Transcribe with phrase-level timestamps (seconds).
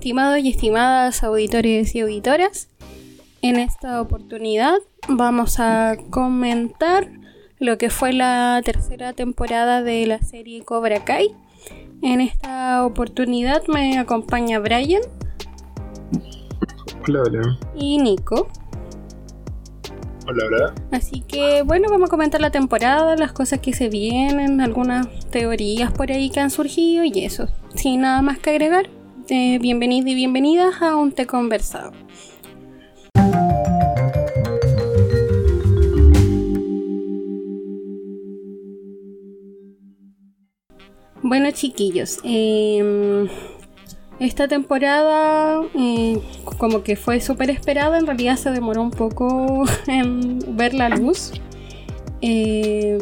[0.00, 2.70] estimados y estimadas auditores y auditoras.
[3.42, 4.76] En esta oportunidad
[5.08, 7.10] vamos a comentar
[7.58, 11.34] lo que fue la tercera temporada de la serie Cobra Kai.
[12.00, 15.02] En esta oportunidad me acompaña Brian.
[17.06, 17.58] Hola, hola.
[17.76, 18.48] Y Nico.
[20.26, 20.74] Hola, hola.
[20.92, 25.92] Así que bueno, vamos a comentar la temporada, las cosas que se vienen, algunas teorías
[25.92, 27.48] por ahí que han surgido y eso.
[27.74, 28.88] Sin nada más que agregar,
[29.30, 31.92] eh, bienvenidos y bienvenidas a un té conversado.
[41.22, 43.28] Bueno chiquillos, em,
[44.18, 46.20] esta temporada eh,
[46.58, 51.32] como que fue súper esperada, en realidad se demoró un poco en ver la luz.
[52.20, 52.98] Eh,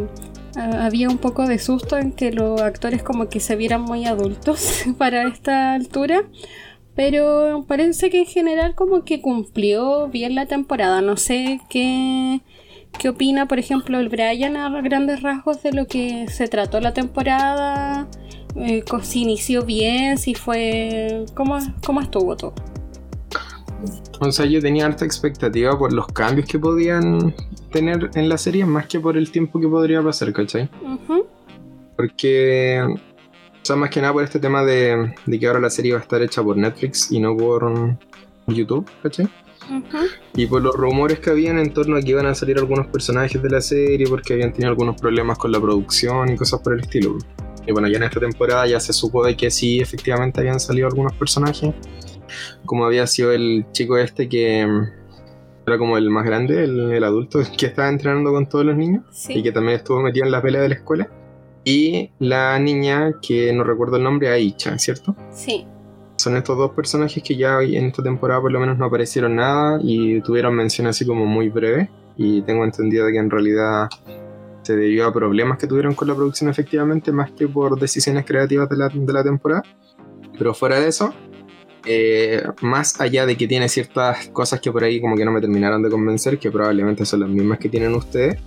[0.56, 4.84] había un poco de susto en que los actores como que se vieran muy adultos
[4.98, 6.22] para esta altura.
[6.94, 11.00] Pero parece que en general como que cumplió bien la temporada.
[11.00, 12.40] No sé qué,
[12.98, 16.94] qué opina, por ejemplo, el Brian a grandes rasgos de lo que se trató la
[16.94, 18.08] temporada.
[18.56, 21.24] Eh, si inició bien, si fue...
[21.34, 22.54] ¿Cómo, cómo estuvo todo?
[24.20, 27.34] O sea, yo tenía alta expectativa por los cambios que podían
[27.70, 30.68] tener en la serie, más que por el tiempo que podría pasar, ¿cachai?
[31.96, 35.98] Porque, o sea, más que nada por este tema de, que ahora la serie va
[35.98, 37.98] a estar hecha por Netflix y no por
[38.48, 39.28] YouTube, ¿cachai?
[40.34, 43.40] Y por los rumores que habían en torno a que iban a salir algunos personajes
[43.40, 46.80] de la serie porque habían tenido algunos problemas con la producción y cosas por el
[46.80, 47.18] estilo.
[47.66, 50.86] Y bueno, ya en esta temporada ya se supo de que sí, efectivamente habían salido
[50.88, 51.74] algunos personajes
[52.64, 54.98] como había sido el chico este que mm,
[55.68, 59.42] era como el más grande, el, adulto que estaba entrenando con todos los niños y
[59.42, 61.08] que también estuvo metido en la pelea de la escuela.
[61.64, 65.14] Y la niña que no recuerdo el nombre, Aicha, ¿cierto?
[65.30, 65.66] Sí.
[66.16, 69.78] Son estos dos personajes que ya en esta temporada por lo menos no aparecieron nada
[69.82, 71.90] y tuvieron mención así como muy breve.
[72.16, 73.88] Y tengo entendido que en realidad
[74.62, 78.68] se debió a problemas que tuvieron con la producción efectivamente, más que por decisiones creativas
[78.68, 79.62] de la, de la temporada.
[80.38, 81.12] Pero fuera de eso,
[81.90, 85.40] eh, más allá de que tiene ciertas cosas que por ahí como que no me
[85.40, 88.38] terminaron de convencer, que probablemente son las mismas que tienen ustedes,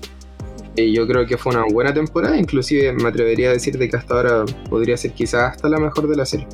[0.76, 3.98] eh, yo creo que fue una buena temporada, inclusive me atrevería a decir de que
[3.98, 6.48] hasta ahora podría ser quizás hasta la mejor de la serie.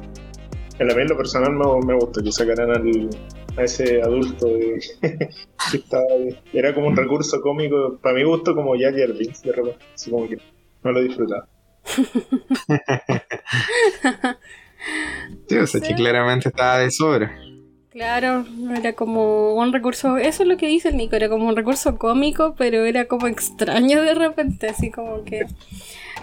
[0.79, 4.47] A mí en lo personal me, gustó que sacaran a ese adulto
[5.01, 5.29] que
[5.73, 6.05] estaba,
[6.53, 10.29] era como un recurso cómico, para mi gusto como Jack Irving, de repente, así como
[10.29, 10.37] que
[10.83, 11.47] no lo disfrutaba.
[15.47, 17.37] Sí, o sea, que claramente estaba de sobra.
[17.89, 18.45] Claro,
[18.77, 21.97] era como un recurso, eso es lo que dice el Nico, era como un recurso
[21.97, 25.47] cómico, pero era como extraño de repente, así como que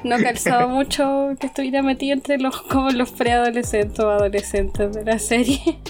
[0.05, 5.19] no calzaba mucho que estuviera metido entre los como los preadolescentes o adolescentes de la
[5.19, 5.81] serie.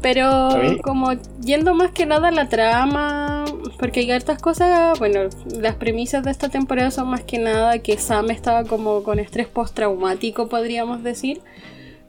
[0.00, 0.48] Pero
[0.82, 3.44] como yendo más que nada a la trama,
[3.78, 7.98] porque hay hartas cosas, bueno, las premisas de esta temporada son más que nada que
[7.98, 11.42] Sam estaba como con estrés postraumático, podríamos decir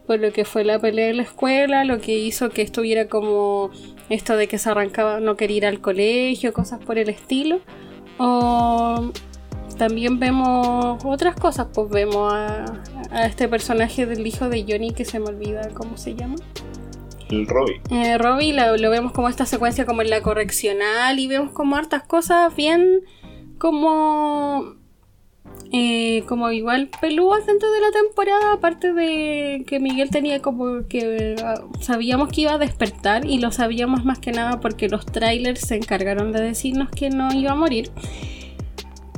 [0.07, 3.71] por lo que fue la pelea en la escuela, lo que hizo que estuviera como
[4.09, 7.61] esto de que se arrancaba, no quería ir al colegio, cosas por el estilo.
[8.17, 9.11] O
[9.77, 12.65] también vemos otras cosas, pues vemos a,
[13.25, 16.35] este personaje del hijo de Johnny que se me olvida cómo se llama.
[17.31, 17.81] El Robbie.
[17.89, 22.03] Eh, Robbie lo, vemos como esta secuencia como en la correccional y vemos como hartas
[22.03, 23.01] cosas bien
[23.57, 24.75] como
[25.71, 31.35] eh, como igual pelúas dentro de la temporada, aparte de que Miguel tenía como que
[31.43, 35.61] ah, sabíamos que iba a despertar y lo sabíamos más que nada porque los trailers
[35.61, 37.89] se encargaron de decirnos que no iba a morir.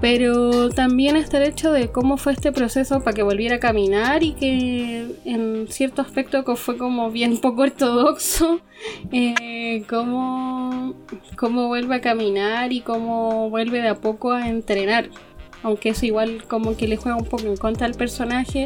[0.04, 4.22] Pero también está el hecho de cómo fue este proceso para que volviera a caminar
[4.22, 8.60] y que en cierto aspecto fue como bien poco ortodoxo,
[9.14, 10.94] eh, cómo,
[11.38, 15.10] cómo vuelve a caminar y cómo vuelve de a poco a entrenar
[15.64, 18.66] aunque eso igual como que le juega un poco en contra al personaje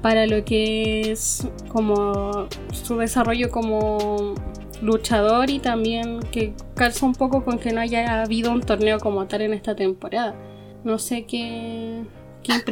[0.00, 4.34] para lo que es como su desarrollo como
[4.80, 9.26] luchador y también que calza un poco con que no haya habido un torneo como
[9.26, 10.34] tal en esta temporada.
[10.84, 12.02] No sé qué...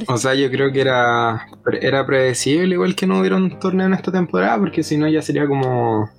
[0.08, 1.46] o sea, yo creo que era,
[1.80, 5.22] era predecible igual que no hubiera un torneo en esta temporada, porque si no ya
[5.22, 6.10] sería como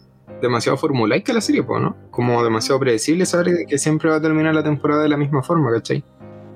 [0.42, 1.96] demasiado formulaica la serie, ¿no?
[2.10, 5.72] Como demasiado predecible saber que siempre va a terminar la temporada de la misma forma,
[5.72, 6.04] ¿cachai?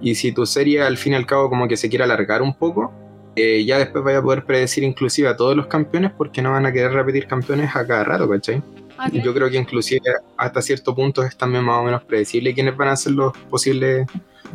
[0.02, 2.54] Y si tu serie al fin y al cabo como que se quiere alargar un
[2.54, 2.94] poco,
[3.36, 6.66] eh, ya después vaya a poder predecir inclusive a todos los campeones porque no van
[6.66, 8.64] a querer repetir campeones a cada rato, ¿cachai?
[8.98, 10.02] Ah, Yo creo que inclusive
[10.38, 14.08] hasta cierto punto es también más o menos predecible quiénes van a ser los posibles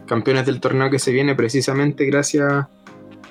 [0.07, 2.67] campeones del torneo que se viene precisamente gracias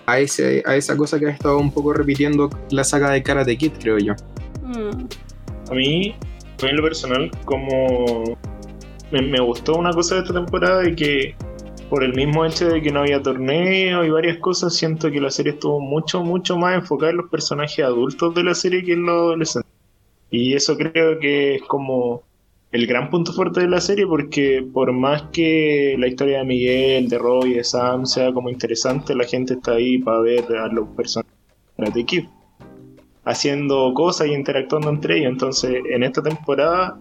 [0.05, 3.57] a, ese, a esa cosa que ha estado un poco repitiendo la saga de Karate
[3.57, 4.13] Kid, creo yo.
[5.69, 6.15] A mí,
[6.61, 8.37] en lo personal, como
[9.11, 11.35] me, gustó una cosa de esta temporada y que
[11.89, 15.31] por el mismo hecho de que no había torneo y varias cosas, siento que la
[15.31, 19.05] serie estuvo mucho, mucho más enfocada en los personajes adultos de la serie que en
[19.05, 19.71] los adolescentes.
[20.29, 22.23] Y eso creo que es como
[22.71, 27.09] el gran punto fuerte de la serie porque por más que la historia de Miguel,
[27.09, 30.87] de Roy, de Sam sea como interesante, la gente está ahí para ver a los
[30.89, 31.33] personajes
[31.93, 32.29] de equipo
[33.29, 35.31] haciendo cosas y interactuando entre ellos.
[35.31, 36.97] Entonces, en esta temporada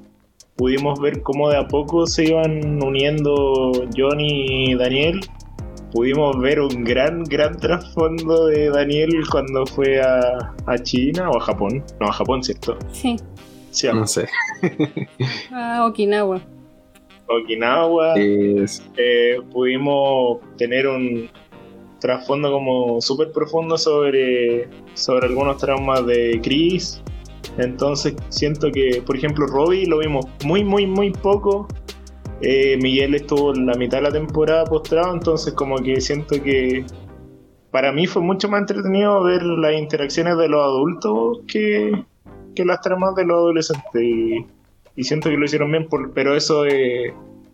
[0.56, 5.21] pudimos ver cómo de a poco se iban uniendo Johnny y Daniel.
[5.93, 11.82] Pudimos ver un gran, gran trasfondo de Daniel cuando fue a, China o a Japón.
[11.99, 12.76] No, a Japón, ¿cierto?
[12.93, 13.17] Sí.
[13.70, 14.29] Sí no sé.
[15.53, 16.41] a Okinawa.
[17.26, 18.15] Okinawa.
[18.17, 21.31] Eh, pudimos tener un,
[22.00, 27.03] trasfondo como súper profundo sobre, sobre algunos traumas de Chris.
[27.59, 31.67] Entonces siento que, por ejemplo, Robbie lo vimos muy, muy, muy poco.
[32.41, 36.85] Eh, Miguel estuvo en la mitad de la temporada postrado, entonces como que siento que
[37.73, 42.05] para mí fue mucho más entretenido ver las interacciones de los adultos que,
[42.59, 44.03] que las tramas de los adolescentes.
[44.03, 47.13] Y, siento que lo hicieron bien, pero eso es,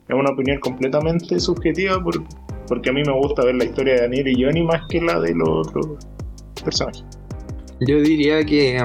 [0.09, 2.25] es una opinión completamente subjetiva porque
[2.67, 5.21] porque a mí me gusta ver la historia de Daniel y Johnny más que la
[5.21, 5.99] de los otros
[6.63, 7.05] personajes.
[7.81, 8.79] Yo diría que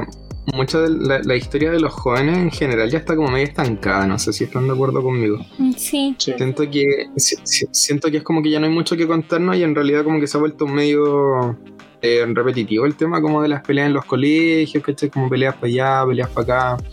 [0.54, 4.18] mucha de la, historia de los jóvenes en general ya está como medio estancada, no
[4.18, 5.38] sé si están de acuerdo conmigo.
[5.58, 6.16] Mm, sí.
[6.18, 6.86] Siento que
[7.16, 10.20] siento que es como que ya no hay mucho que contarnos y en realidad como
[10.20, 11.58] que se ha vuelto medio
[12.02, 15.10] eh, repetitivo el tema como de las peleas en los colegios, ¿cachai?
[15.10, 16.84] Como peleas para allá, peleas para acá.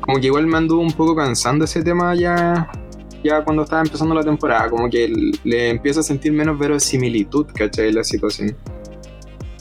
[0.00, 2.68] Como que igual me anduvo un poco cansando ese tema ya
[3.22, 5.12] ya cuando estaba empezando la temporada, como que
[5.44, 7.92] le empieza a sentir menos verosimilitud, ¿cachai?
[7.92, 8.56] La situación.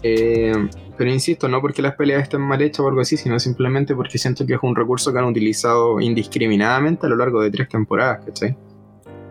[0.04, 0.54] Eh,
[0.98, 4.18] pero insisto, no porque las peleas estén mal hechas o algo así, sino simplemente porque
[4.18, 8.26] siento que es un recurso que han utilizado indiscriminadamente a lo largo de tres temporadas,
[8.26, 8.58] ¿cachai?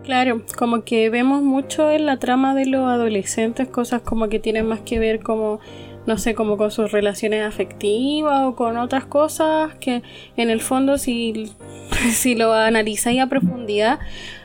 [0.04, 4.66] Claro, como que vemos mucho en la trama de los adolescentes cosas como que tienen
[4.66, 5.60] más que ver como
[6.06, 10.02] no sé, como con sus relaciones afectivas o con otras cosas que
[10.36, 11.52] en el fondo si,
[12.10, 14.00] si lo analizáis a profundidad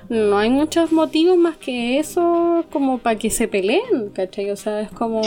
[0.10, 4.52] no hay muchos motivos más que eso como para que se peleen, ¿cachai?
[4.52, 5.22] O sea, es como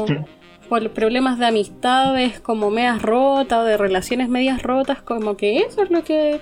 [0.68, 5.82] por problemas de amistades como medias rotas o de relaciones medias rotas, como que eso
[5.82, 6.40] es lo que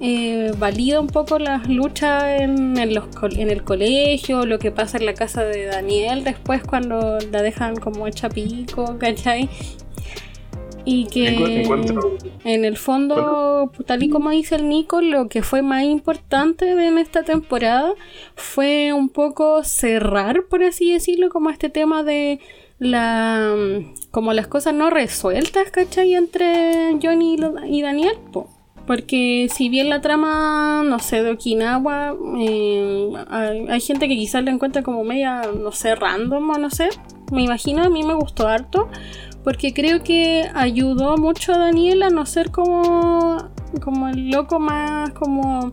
[0.00, 3.04] eh, valida un poco las luchas en, los,
[3.36, 7.76] en el colegio, lo que pasa en la casa de Daniel después cuando la dejan
[7.76, 9.48] como hecha pico, ¿cachai?
[10.84, 11.66] Y que
[12.44, 16.96] en el fondo, tal y como dice el Nico, lo que fue más importante en
[16.96, 17.92] esta temporada
[18.36, 22.40] fue un poco cerrar, por así decirlo, como este tema de
[22.78, 23.54] la
[24.10, 26.14] como las cosas no resueltas, ¿cachai?
[26.14, 27.36] Entre Johnny
[27.66, 28.16] y Daniel,
[28.88, 33.12] porque si bien la trama, no sé, de Okinawa, eh,
[33.68, 36.88] hay, gente que quizás la encuentra como media, no sé, random o no sé.
[37.30, 38.88] Me imagino, a mí me gustó harto.
[39.48, 43.48] Porque creo que ayudó mucho a Daniel a no ser como
[43.82, 45.72] como el loco más como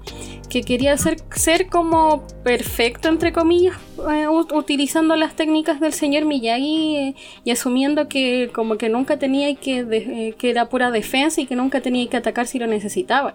[0.49, 3.75] que quería ser, ser como perfecto entre comillas
[4.13, 9.53] eh, utilizando las técnicas del señor Miyagi eh, y asumiendo que como que nunca tenía
[9.55, 13.33] que eh, que era pura defensa y que nunca tenía que atacar si lo necesitaba.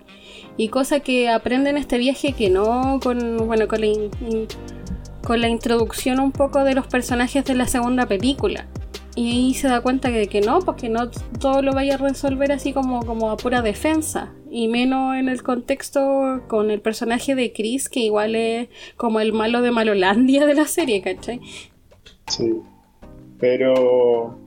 [0.56, 3.88] Y cosa que aprende en este viaje que no con bueno con la,
[5.22, 8.66] con la introducción un poco de los personajes de la segunda película
[9.20, 12.52] y ahí se da cuenta de que no, porque no todo lo vaya a resolver
[12.52, 14.32] así como, como a pura defensa.
[14.50, 19.34] Y menos en el contexto con el personaje de Chris, que igual es como el
[19.34, 21.38] malo de Malolandia de la serie, ¿cachai?
[22.28, 22.62] Sí.
[23.38, 24.38] Pero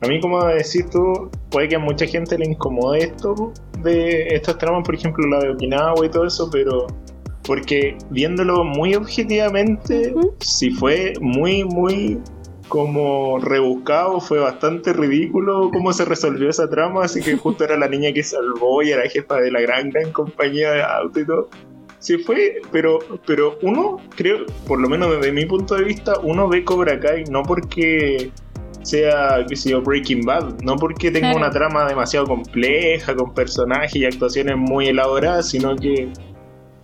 [0.00, 3.52] a mí, como decís tú, puede que a mucha gente le incomode esto
[3.82, 6.86] de estas tramas, por ejemplo, la de Okinawa y todo eso, pero
[7.42, 12.18] porque viéndolo muy objetivamente, si fue muy, muy
[12.70, 17.88] como rebuscado, fue bastante ridículo cómo se resolvió esa trama, así que justo era la
[17.88, 21.48] niña que salvó y era jefa de la gran, gran compañía de auto y todo.
[21.98, 26.48] Sí fue, pero, pero uno, creo, por lo menos desde mi punto de vista, uno
[26.48, 28.30] ve Cobra Kai no porque
[28.82, 34.04] sea, que sea Breaking Bad, no porque tenga una trama demasiado compleja, con personajes y
[34.04, 36.08] actuaciones muy elaboradas, sino que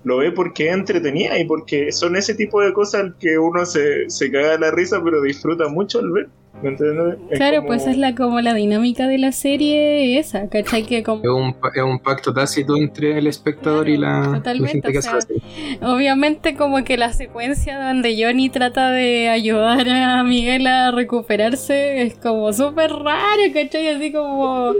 [0.06, 4.08] lo ve porque es entretenida y porque son ese tipo de cosas que uno se,
[4.08, 6.28] se caga la risa, pero disfruta mucho al ver.
[6.62, 7.18] ¿Me entiendes?
[7.32, 10.84] claro, pues es la como la dinámica de la serie esa, ¿cachai?
[10.84, 11.22] Que como...
[11.22, 15.00] es, un, es un pacto tácito entre el espectador y la, gente que
[15.82, 22.14] Obviamente como que la secuencia donde Johnny trata de ayudar a Miguel a recuperarse es
[22.14, 23.88] como súper raro, ¿cachai?
[23.88, 24.72] Así como...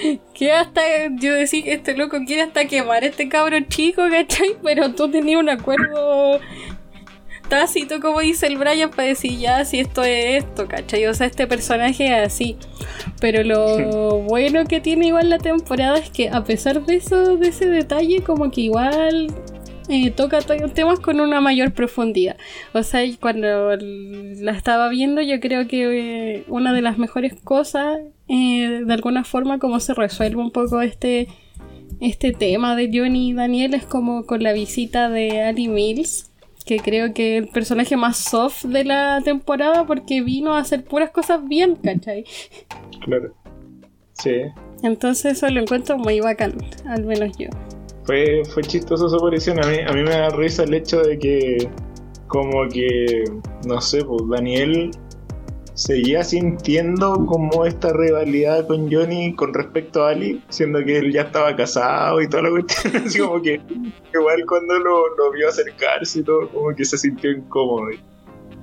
[0.34, 0.80] que hasta,
[1.20, 4.56] yo decía que este loco quiere hasta quemar a este cabrón chico, ¿cachai?
[4.62, 6.40] Pero tú tenías un acuerdo
[7.48, 11.06] tácito, como dice el Brian, para decir ya si esto es esto, ¿cachai?
[11.06, 12.56] O sea, este personaje es así.
[13.20, 17.48] Pero lo bueno que tiene igual la temporada es que a pesar de eso, de
[17.48, 19.34] ese detalle, como que igual
[19.90, 22.36] eh, toca temas con una mayor profundidad.
[22.72, 27.98] O sea, cuando la estaba viendo, yo creo que eh, una de las mejores cosas,
[28.28, 31.26] eh, de alguna forma, como se resuelve un poco este,
[32.00, 36.30] este tema de Johnny y Daniel, es como con la visita de Ali Mills,
[36.64, 40.84] que creo que es el personaje más soft de la temporada porque vino a hacer
[40.84, 42.24] puras cosas bien, ¿cachai?
[43.04, 43.34] Claro.
[44.12, 44.36] Sí.
[44.84, 46.54] Entonces eso lo encuentro muy bacán,
[46.86, 47.48] al menos yo
[48.04, 49.64] fue, fue chistoso su aparición.
[49.64, 51.68] A mí, a mí me da risa el hecho de que,
[52.26, 53.24] como que,
[53.66, 54.90] no sé, pues Daniel
[55.74, 61.22] seguía sintiendo como esta rivalidad con Johnny con respecto a Ali, siendo que él ya
[61.22, 62.96] estaba casado y toda la cuestión.
[63.06, 63.60] Así como que,
[64.12, 67.88] igual cuando lo, lo vio acercarse y todo, como que se sintió incómodo.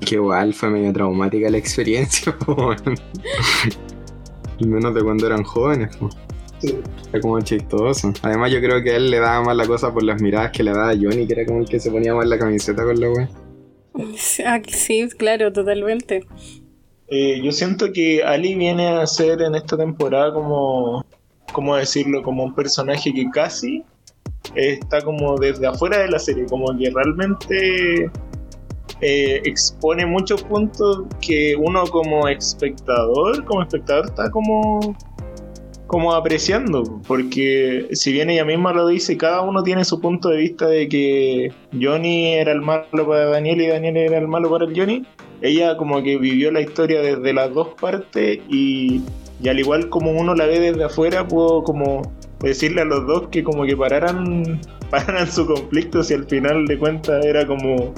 [0.06, 2.36] Que igual fue medio traumática la experiencia,
[4.60, 5.98] menos de cuando eran jóvenes.
[6.64, 8.14] Era como chistoso.
[8.22, 10.64] Además, yo creo que a él le daba más la cosa por las miradas que
[10.64, 13.00] le daba a Johnny, que era como el que se ponía más la camiseta con
[13.00, 13.30] la wea.
[14.46, 16.26] Ah, sí, claro, totalmente.
[17.08, 21.06] Eh, yo siento que Ali viene a ser en esta temporada como,
[21.52, 22.22] ¿cómo decirlo?
[22.22, 23.84] Como un personaje que casi
[24.56, 28.12] está como desde afuera de la serie, como que realmente
[29.02, 34.96] eh, expone muchos puntos que uno como espectador, como espectador está como
[35.88, 40.38] como apreciando, porque si bien ella misma lo dice, cada uno tiene su punto de
[40.38, 44.66] vista de que Johnny era el malo para Daniel y Daniel era el malo para
[44.66, 45.04] el Johnny.
[45.42, 49.02] Ella como que vivió la historia desde las dos partes y,
[49.42, 52.02] y al igual como uno la ve desde afuera, puedo como
[52.40, 54.60] decirle a los dos que como que pararan,
[54.92, 57.94] pararan su conflicto si al final de cuentas era como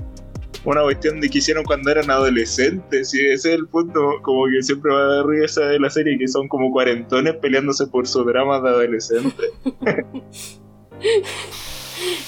[0.65, 3.13] una cuestión de que hicieron cuando eran adolescentes.
[3.13, 6.17] Y ese es el punto, como que siempre va a dar risa de la serie,
[6.17, 9.43] que son como cuarentones peleándose por su drama de adolescente.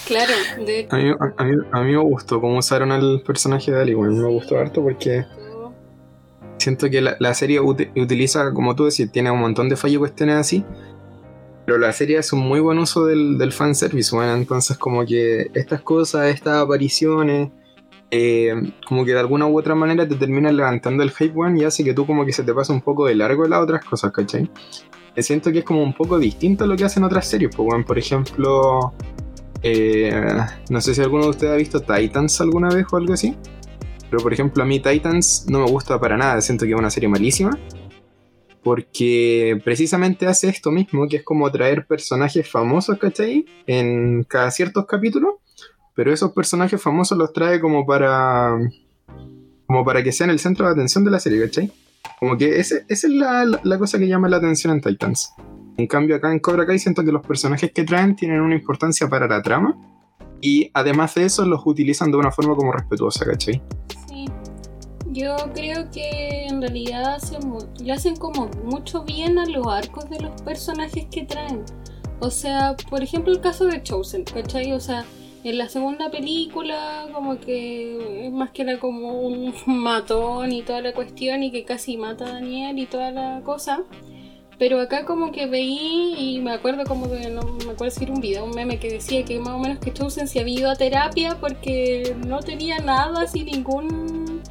[0.08, 0.34] claro,
[0.90, 1.14] a, mí,
[1.72, 5.26] a, mí, me gustó cómo usaron al personaje de Ali, me gustó harto porque
[6.58, 10.64] siento que la, serie utiliza, como tú decís, tiene un montón de fallos cuestiones así.
[11.66, 15.52] Pero la serie hace un muy buen uso del, del fanservice, bueno, entonces como que
[15.54, 17.52] estas cosas, estas apariciones,
[18.14, 18.54] eh,
[18.86, 21.84] como que de alguna u otra manera te termina levantando el hype one y hace
[21.84, 24.50] que tú como que se te pase un poco de largo las otras cosas, ¿cachai?
[25.16, 27.86] Me siento que es como un poco distinto a lo que hacen otras series, pues,
[27.86, 28.94] por ejemplo,
[29.64, 30.12] eh,
[30.70, 33.36] no sé si alguno de ustedes ha visto Titans alguna vez o algo así,
[34.10, 36.90] pero por ejemplo a mí Titans no me gusta para nada, siento que es una
[36.90, 37.58] serie malísima,
[38.62, 43.46] porque precisamente hace esto mismo, que es como traer personajes famosos, ¿cachai?
[43.66, 45.36] En cada ciertos capítulos
[45.96, 48.58] pero esos personajes famosos los trae como para.
[49.68, 51.72] como para que sean el centro de atención de la serie, ¿cachai?
[52.20, 55.34] Como que esa es la, la, cosa que llama la atención en Titans.
[55.78, 59.10] En cambio, acá en Cobra Kai siento que los personajes que traen tienen una importancia
[59.10, 59.76] para la trama.
[60.42, 63.62] Y además de eso, los utilizan de una forma como respetuosa, ¿cachai?
[64.08, 64.26] Sí.
[65.12, 67.42] Yo creo que en realidad hacen,
[67.84, 71.64] le hacen como mucho bien a los arcos de los personajes que traen.
[72.20, 74.72] O sea, por ejemplo, el caso de Chosen, ¿cachai?
[74.74, 75.06] O sea,
[75.44, 80.82] en la segunda película, como que es más que era como un matón y toda
[80.82, 83.84] la cuestión, y que casi mata a Daniel y toda la cosa.
[84.60, 88.14] Pero acá como que veí y me acuerdo como que no me acuerdo si era
[88.14, 90.70] un video, un meme que decía que más o menos que Chosen se había ido
[90.70, 94.44] a terapia porque no tenía nada así ningún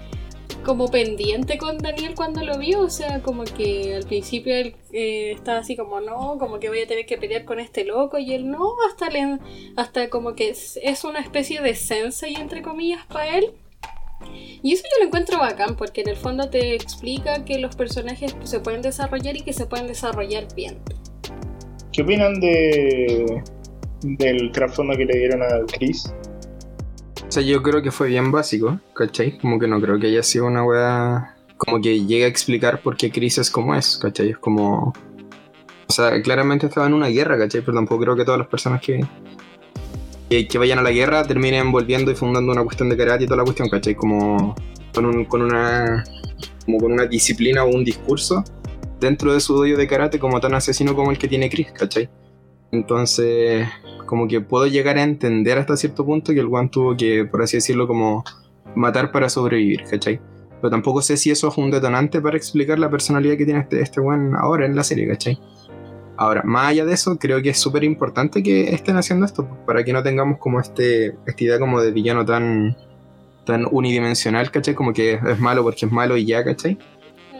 [0.64, 5.32] como pendiente con Daniel cuando lo vio, o sea, como que al principio él eh,
[5.32, 8.34] estaba así como, no, como que voy a tener que pelear con este loco, y
[8.34, 9.38] él no, hasta, le,
[9.76, 13.52] hasta como que es, una especie de sensei, entre comillas, para él.
[14.62, 18.36] Y eso yo lo encuentro bacán, porque en el fondo te explica que los personajes
[18.42, 20.78] se pueden desarrollar y que se pueden desarrollar bien.
[21.92, 23.42] ¿Qué opinan de
[24.02, 26.12] del trasfondo que le dieron a Chris?
[27.30, 29.38] O sea, yo creo que fue bien básico, ¿cachai?
[29.38, 31.36] Como que no creo que haya sido una weá.
[31.56, 34.30] Como que llegue a explicar por qué Chris es como es, ¿cachai?
[34.30, 34.92] Es como.
[35.86, 37.60] O sea, claramente estaba en una guerra, ¿cachai?
[37.60, 39.06] Pero tampoco creo que todas las personas que,
[40.28, 43.36] que, vayan a la guerra terminen volviendo y fundando una cuestión de karate y toda
[43.36, 43.94] la cuestión, ¿cachai?
[43.94, 44.56] Como
[44.92, 46.02] con, con una.
[46.64, 48.42] Como con una disciplina o un discurso
[48.98, 52.10] dentro de su dojo de karate como tan asesino como el que tiene Chris, ¿cachai?
[52.72, 53.66] Entonces,
[54.06, 57.42] como que puedo llegar a entender hasta cierto punto que el One tuvo que, por
[57.42, 58.24] así decirlo, como
[58.74, 60.20] matar para sobrevivir, ¿cachai?
[60.60, 63.80] Pero tampoco sé si eso es un detonante para explicar la personalidad que tiene este,
[63.80, 65.38] este One ahora en la serie, ¿cachai?
[66.16, 69.82] Ahora, más allá de eso, creo que es súper importante que estén haciendo esto, para
[69.82, 72.76] que no tengamos como este, esta idea como de villano tan,
[73.46, 74.74] tan unidimensional, ¿cachai?
[74.74, 76.76] Como que es malo porque es malo y ya, ¿cachai?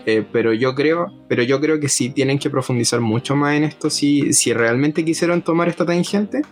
[0.06, 3.64] Eh, pero yo creo, pero yo creo que sí tienen que profundizar mucho más en
[3.64, 3.90] esto.
[3.90, 6.42] Si, si realmente quisieron tomar esta tangente,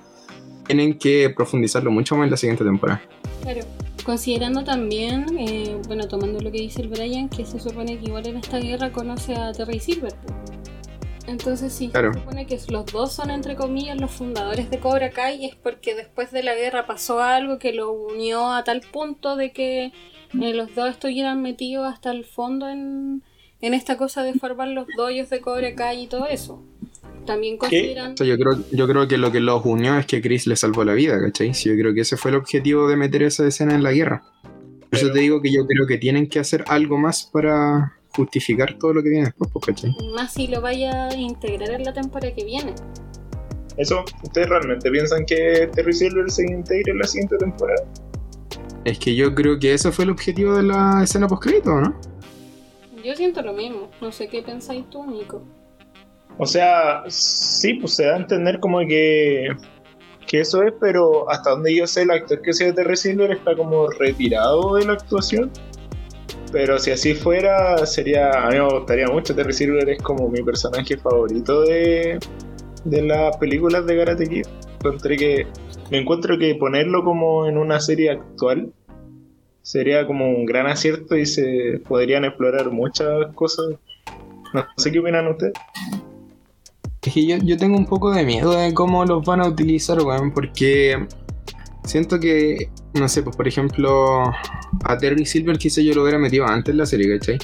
[0.66, 3.02] tienen que profundizarlo mucho más en la siguiente temporada.
[3.42, 3.60] Claro.
[4.04, 8.26] Considerando también, eh, bueno, tomando lo que dice el Brian, que se supone que igual
[8.26, 10.14] en esta guerra conoce a Terry Silver.
[11.26, 15.44] Entonces, sí, se supone que los dos son, entre comillas, los fundadores de Cobra Kai,
[15.44, 19.52] es porque después de la guerra pasó algo que lo unió a tal punto de
[19.52, 19.92] que eh,
[20.32, 23.22] los dos estuvieran metidos hasta el fondo en,
[23.60, 26.62] en esta cosa de formar los doyos de Cobra Kai y todo eso.
[27.26, 28.14] También consideran...
[28.16, 30.94] yo, creo, yo creo que lo que los unió es que Chris le salvó la
[30.94, 31.52] vida, ¿cachai?
[31.52, 34.22] Sí, yo creo que ese fue el objetivo de meter esa escena en la guerra.
[34.88, 38.78] Por eso te digo que yo creo que tienen que hacer algo más para justificar
[38.78, 39.94] todo lo que viene después, pues, ¿cachai?
[40.14, 42.74] Más si lo vaya a integrar en la temporada que viene.
[43.76, 44.04] ¿Eso?
[44.22, 47.84] ¿Ustedes realmente piensan que Terry Silver se integre en la siguiente temporada?
[48.84, 52.00] Es que yo creo que ese fue el objetivo de la escena post-crédito, ¿no?
[53.04, 53.90] Yo siento lo mismo.
[54.00, 55.42] No sé qué pensáis tú, Nico.
[56.38, 59.48] O sea, sí, pues se da a entender como que,
[60.26, 63.56] que eso es, pero hasta donde yo sé, el actor que sea Terry Silver está
[63.56, 65.50] como retirado de la actuación.
[66.52, 68.30] Pero si así fuera, sería.
[68.30, 69.34] A mí me gustaría mucho.
[69.34, 72.18] Terry Silver es como mi personaje favorito de,
[72.84, 74.46] de las películas de Karate Kid.
[74.78, 75.46] Encontré que.
[75.90, 78.72] Me encuentro que ponerlo como en una serie actual
[79.68, 83.66] sería como un gran acierto y se podrían explorar muchas cosas.
[84.54, 85.52] No sé qué opinan ustedes.
[87.02, 90.00] Es que yo, yo tengo un poco de miedo de cómo los van a utilizar,
[90.00, 91.06] weón, porque
[91.84, 94.22] siento que, no sé, pues por ejemplo,
[94.84, 97.36] a Terry Silver quizá yo lo hubiera metido antes en la serie, ¿cachai?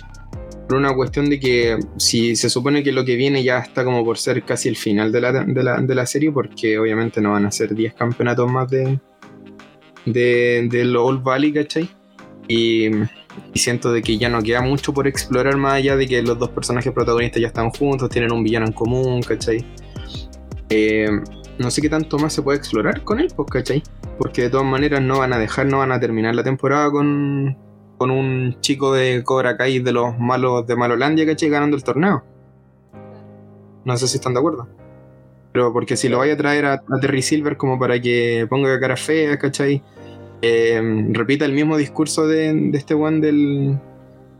[0.66, 4.02] Por una cuestión de que si se supone que lo que viene ya está como
[4.02, 7.32] por ser casi el final de la, de la, de la serie, porque obviamente no
[7.32, 8.98] van a ser 10 campeonatos más de,
[10.06, 11.86] de, del Old Valley, ¿cachai?
[12.48, 12.90] Y,
[13.54, 16.50] siento de que ya no queda mucho por explorar más allá de que los dos
[16.50, 19.64] personajes protagonistas ya están juntos, tienen un villano en común, ¿cachai?
[20.68, 21.08] Eh,
[21.58, 23.82] no sé qué tanto más se puede explorar con él, pues, ¿cachai?
[24.18, 27.56] Porque de todas maneras no van a dejar, no van a terminar la temporada con,
[27.96, 31.48] con un chico de Cobra Kai de los malos de Malolandia, ¿cachai?
[31.48, 32.24] Ganando el torneo.
[33.84, 34.68] No sé si están de acuerdo.
[35.52, 38.78] Pero porque si lo vaya a traer a, a Terry Silver como para que ponga
[38.80, 39.82] cara fea, ¿cachai?
[40.42, 43.78] Eh, repita el mismo discurso de, este one del,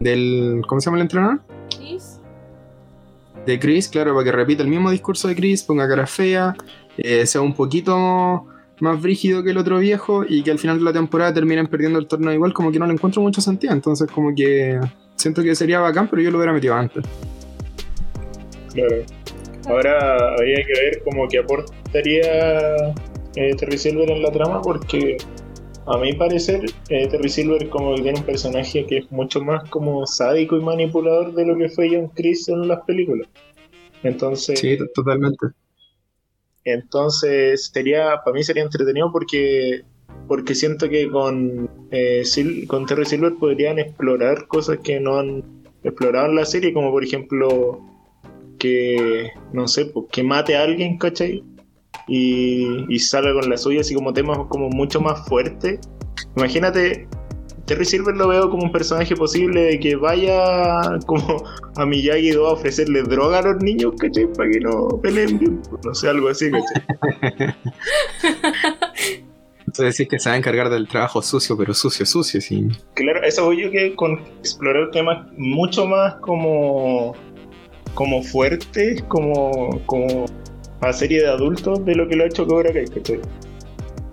[0.01, 0.63] del.
[0.67, 1.41] ¿Cómo se llama el entrenador?
[1.77, 2.21] Chris.
[3.47, 6.55] De Chris, claro, para que repita el mismo discurso de Chris, ponga cara fea,
[6.97, 8.47] eh, sea un poquito
[8.81, 11.99] más brígido que el otro viejo y que al final de la temporada terminen perdiendo
[11.99, 13.73] el torneo igual, como que no le encuentro mucho sentido.
[13.73, 14.81] Entonces, como que
[15.17, 17.05] siento que sería bacán, pero yo lo hubiera metido antes.
[18.73, 18.97] Claro.
[19.67, 22.93] Ahora habría que ver como que aportaría
[23.37, 25.17] eh, Terry Silver en la trama, porque
[25.87, 29.69] a mi parecer, eh, Terry Silver como que tiene un personaje que es mucho más
[29.71, 33.29] como sádico y manipulador de lo que fue John Chris en las películas.
[34.03, 34.59] Entonces.
[34.59, 35.47] Sí, totalmente.
[36.65, 39.83] Entonces, sería, para mí sería entretenido porque
[40.27, 42.23] porque siento que con, eh,
[42.67, 45.45] con Terry Silver podrían explorar cosas que no han
[45.83, 47.81] explorado en la serie, como por ejemplo
[48.59, 51.45] que, no sé, pues, que mate a alguien, ¿cachai?
[52.09, 55.81] Y, y salga con la suya, así como temas como mucho más fuertes.
[56.37, 57.09] Imagínate,
[57.67, 61.43] Terry Silver lo veo como un personaje posible de que vaya como
[61.77, 64.27] a Miyagi-Do a ofrecerle droga a los niños, ¿cachai?
[64.27, 67.55] Para que no peleen bien, no sé, algo así, ¿cachai?
[69.67, 72.69] Entonces decir que se va a encargar del trabajo sucio, pero sucio, sucio, sí.
[72.95, 77.17] Claro, eso voy yo que con explorar temas mucho más como
[77.95, 80.27] como fuertes, como, como
[80.81, 83.21] a serie de adultos de lo que lo ha hecho Cobra Kai, ¿cachai?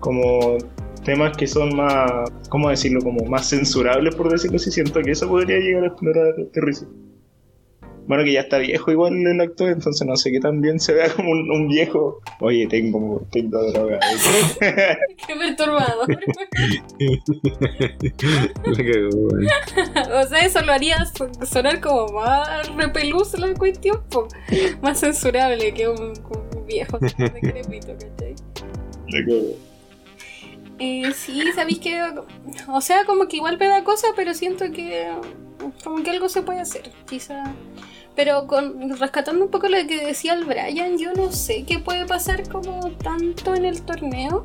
[0.00, 0.58] Como
[1.04, 3.00] temas que son más, ¿cómo decirlo?
[3.00, 4.70] Como más censurables, por decirlo así.
[4.70, 6.72] Siento que eso podría llegar a explorar Terry
[8.06, 10.92] bueno, que ya está viejo igual el actor, entonces no sé qué tan bien se
[10.92, 12.20] vea como un, viejo.
[12.40, 14.00] Oye, tengo, tengo droga.
[14.60, 16.08] qué perturbador.
[20.12, 20.96] o sea, eso lo haría
[21.46, 24.02] sonar como más repeluz la cuestión,
[24.82, 26.14] más censurable que un,
[26.62, 28.34] viejo decrépito, ¿cachai?
[30.78, 32.02] Eh, sí, sabéis que.
[32.68, 35.12] O sea, como que igual me da cosa, pero siento que.
[35.84, 36.90] Como que algo se puede hacer.
[37.06, 37.44] Quizá.
[38.14, 42.04] Pero con, rescatando un poco lo que decía el Brian, yo no sé qué puede
[42.06, 44.44] pasar como tanto en el torneo.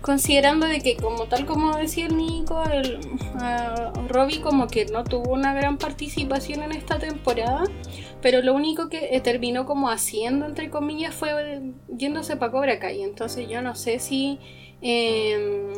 [0.00, 2.98] considerando de que como tal como decía el Nico, el,
[4.08, 7.64] Robbie como que no tuvo una gran participación en esta temporada,
[8.20, 13.02] pero lo único que eh, terminó como haciendo, entre comillas, fue yéndose para Cobra Kai.
[13.02, 14.38] Entonces yo no sé si...
[14.86, 15.72] Eh,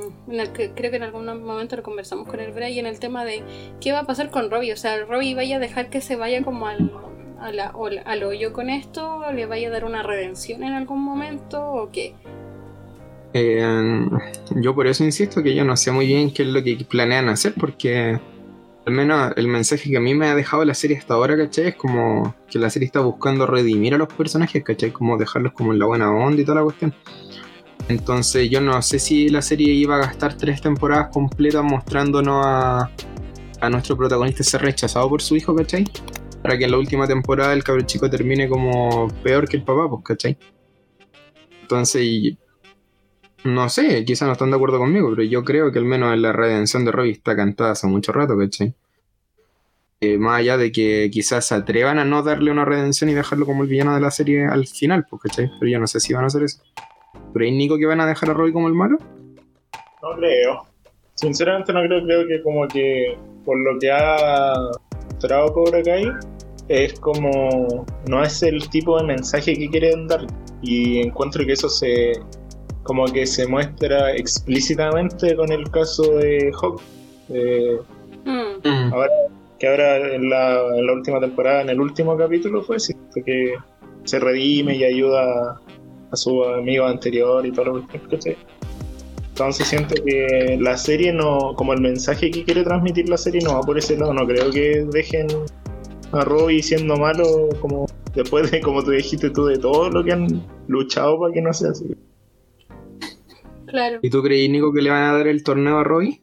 [0.74, 3.44] creo que en algún momento lo conversamos con el Bray en el tema de
[3.80, 4.72] qué va a pasar con Robbie.
[4.72, 6.90] O sea, Robbie vaya a dejar que se vaya como al,
[7.40, 12.14] al hoyo con esto, le vaya a dar una redención en algún momento o qué.
[13.32, 14.08] Eh,
[14.56, 17.28] yo por eso insisto que yo no sé muy bien qué es lo que planean
[17.28, 18.18] hacer, porque
[18.86, 21.68] al menos el mensaje que a mí me ha dejado la serie hasta ahora, ¿cachai?
[21.68, 24.92] Es como que la serie está buscando redimir a los personajes, ¿cachai?
[24.92, 26.94] Como dejarlos como en la buena onda y toda la cuestión.
[27.88, 32.90] Entonces yo no sé si la serie iba a gastar tres temporadas completas mostrándonos a,
[33.60, 35.84] a nuestro protagonista ser rechazado por su hijo, ¿cachai?
[36.46, 39.90] Para que en la última temporada el cabrón chico termine como peor que el papá,
[39.90, 40.38] pues, ¿cachai?
[41.62, 42.36] Entonces,
[43.42, 46.30] no sé, quizás no están de acuerdo conmigo, pero yo creo que al menos la
[46.30, 48.74] redención de Robbie está cantada hace mucho rato, ¿cachai?
[50.00, 53.44] Eh, más allá de que quizás se atrevan a no darle una redención y dejarlo
[53.44, 55.50] como el villano de la serie al final, pues, ¿cachai?
[55.58, 56.62] Pero yo no sé si van a hacer eso.
[57.32, 58.98] ¿Pero hay Nico que van a dejar a Robbie como el malo?
[60.00, 60.64] No creo.
[61.14, 64.54] Sinceramente no creo, creo que como que por lo que ha
[65.10, 66.06] mostrado Cobra Kai,
[66.68, 70.26] es como no es el tipo de mensaje que quieren dar
[70.62, 72.12] y encuentro que eso se
[72.82, 76.80] como que se muestra explícitamente con el caso de Hawk.
[78.24, 78.92] Mm.
[78.92, 79.12] ahora,
[79.58, 82.76] que ahora en la, última temporada, en el último capítulo fue
[83.24, 83.54] que
[84.04, 85.60] se redime y ayuda
[86.12, 87.98] a su amigo anterior y todo lo que
[89.36, 93.52] entonces siento que la serie no, como el mensaje que quiere transmitir la serie no
[93.52, 95.26] va por ese lado, no creo que dejen
[96.12, 100.12] a Robbie siendo malo como después de como tú dijiste tú de todo lo que
[100.12, 101.96] han luchado para que no sea así.
[103.66, 103.98] Claro.
[104.02, 106.20] ¿Y tú crees, Nico, que le van a dar el torneo a Roy?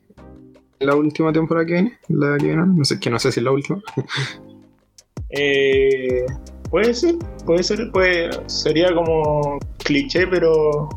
[0.80, 2.00] ¿En la última temporada que viene?
[2.10, 2.64] ¿La que viene?
[2.66, 3.82] No sé, que no sé si es la última.
[5.30, 6.26] eh,
[6.70, 7.16] puede ser,
[7.46, 10.90] puede ser, puede, sería como cliché, pero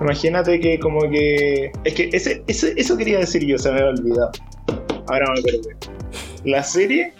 [0.00, 1.72] imagínate que como que...
[1.84, 4.30] Es que ese, eso quería decir yo, se me había olvidado.
[5.08, 5.68] Ahora me acuerdo.
[6.44, 7.14] La serie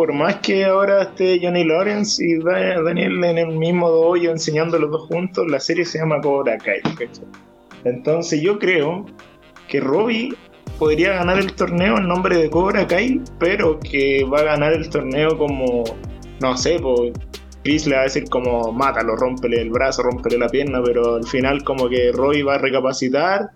[0.00, 4.90] por más que ahora esté Johnny Lawrence y Daniel en el mismo dojo enseñando los
[4.90, 6.80] dos juntos, la serie se llama Cobra Kai.
[7.84, 9.04] Entonces yo creo
[9.68, 10.34] que Robbie
[10.78, 14.88] podría ganar el torneo en nombre de Cobra Kai, pero que va a ganar el
[14.88, 15.84] torneo como,
[16.40, 17.12] no sé, pues
[17.62, 21.26] Chris le va a decir como mátalo, rompele el brazo, rompele la pierna, pero al
[21.26, 23.50] final como que Robbie va a recapacitar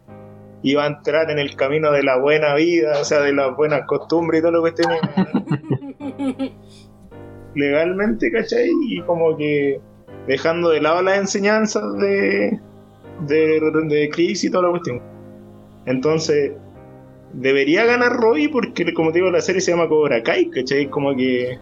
[0.63, 3.57] y va a entrar en el camino de la buena vida, o sea, de las
[3.57, 4.99] buenas costumbres y todo lo que tiene
[7.55, 8.71] legalmente, ¿cachai?
[8.89, 9.81] Y como que
[10.27, 12.59] dejando de lado las enseñanzas de,
[13.27, 15.03] de, de Chris y toda la cuestión.
[15.87, 16.53] Entonces,
[17.33, 20.89] debería ganar Robbie porque, como te digo, la serie se llama Cobra Kai, ¿cachai?
[20.89, 21.59] Como que.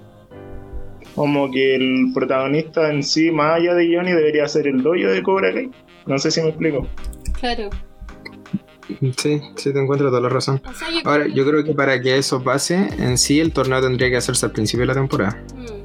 [1.15, 5.23] Como que el protagonista en sí, más allá de Johnny, debería ser el doyo de
[5.23, 5.71] Cobra Kai.
[6.07, 6.87] No sé si me explico.
[7.39, 7.69] Claro.
[9.17, 10.61] Sí, sí, te encuentro toda la razón.
[11.05, 14.47] Ahora, yo creo que para que eso pase, en sí el torneo tendría que hacerse
[14.47, 15.43] al principio de la temporada.
[15.55, 15.83] Mm.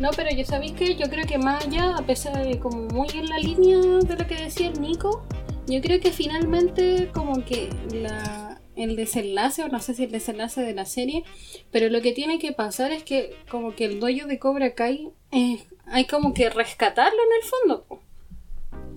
[0.00, 3.08] No, pero ya sabéis que yo creo que más allá, a pesar de como muy
[3.14, 5.24] en la línea de lo que decía el Nico,
[5.66, 10.60] yo creo que finalmente como que la, el desenlace, o no sé si el desenlace
[10.62, 11.24] de la serie,
[11.70, 15.10] pero lo que tiene que pasar es que como que el dueño de Cobra Kai
[15.30, 18.03] eh, hay como que rescatarlo en el fondo.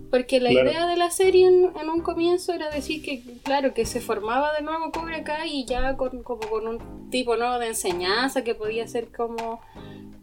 [0.09, 3.99] Porque la idea de la serie en, un comienzo era decir que, claro, que se
[3.99, 8.43] formaba de nuevo Cobra Kai y ya con, como con un tipo nuevo de enseñanza
[8.43, 9.59] que podía ser como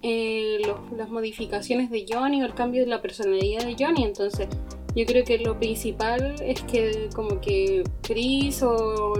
[0.02, 0.60] eh,
[0.96, 4.04] las modificaciones de Johnny o el cambio de la personalidad de Johnny.
[4.04, 4.48] Entonces,
[4.94, 9.14] yo creo que lo principal es que como que Chris o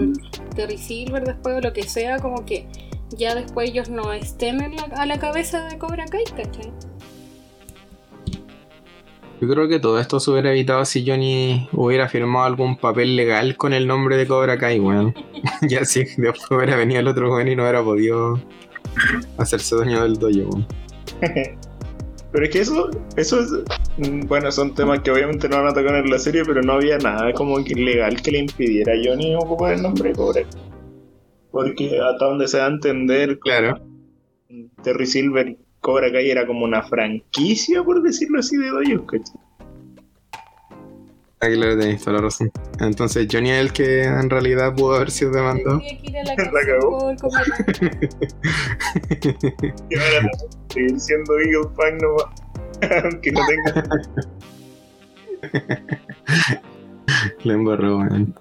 [0.55, 2.65] Terry Silver después o lo que sea, como que
[3.09, 4.61] ya después ellos no estén
[4.95, 6.71] a la cabeza de Cobra Kai, ¿cachai?
[9.41, 13.57] Yo creo que todo esto se hubiera evitado si Johnny hubiera firmado algún papel legal
[13.57, 15.13] con el nombre de Cobra Kai, weón.
[15.69, 18.39] ya si después hubiera venido el otro weón y no hubiera podido
[19.37, 20.65] hacerse dueño del dojo.
[22.31, 23.51] pero es que eso, eso es,
[23.97, 26.73] mm, bueno, son temas que obviamente no van a tocar en la serie, pero no
[26.73, 30.41] había nada como que legal que le impidiera a Johnny ocupar el nombre de Cobra.
[31.51, 33.81] Porque hasta donde se da a entender, claro.
[34.83, 39.35] Terry Silver Cobra Kai era como una franquicia, por decirlo así, de doyos, ¿cachai?
[41.41, 42.51] Aquí lo tenéis toda la razón.
[42.79, 45.79] Entonces, Johnny es el que en realidad pudo haber sido demandado.
[46.11, 47.11] la, cagó.
[49.91, 50.31] y ahora
[50.69, 52.25] seguir siendo Eagle Fan nomás.
[53.03, 53.83] Aunque no tenga.
[57.43, 58.33] Le embarró, weón.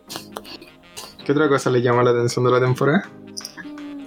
[1.26, 3.06] ¿Qué otra cosa le llama la atención de la temporada?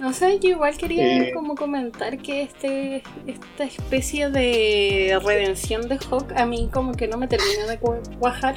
[0.00, 1.32] No sé, yo igual quería eh.
[1.34, 7.18] como comentar que este esta especie de redención de Hawk a mí como que no
[7.18, 7.78] me termina de
[8.18, 8.56] cuajar.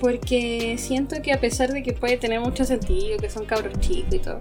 [0.00, 4.14] Porque siento que a pesar de que puede tener mucho sentido, que son cabros chicos
[4.14, 4.40] y todo,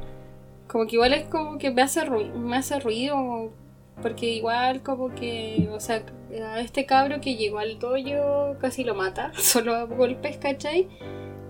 [0.68, 3.52] como que igual es como que me hace, ruido, me hace ruido,
[4.02, 6.04] porque igual como que, o sea,
[6.46, 10.88] a este cabro que llegó al dojo casi lo mata, solo a golpes, ¿cachai?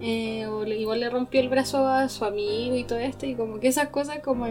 [0.02, 3.60] Eh, o igual le rompió el brazo a su amigo y todo esto, y como
[3.60, 4.46] que esas cosas como,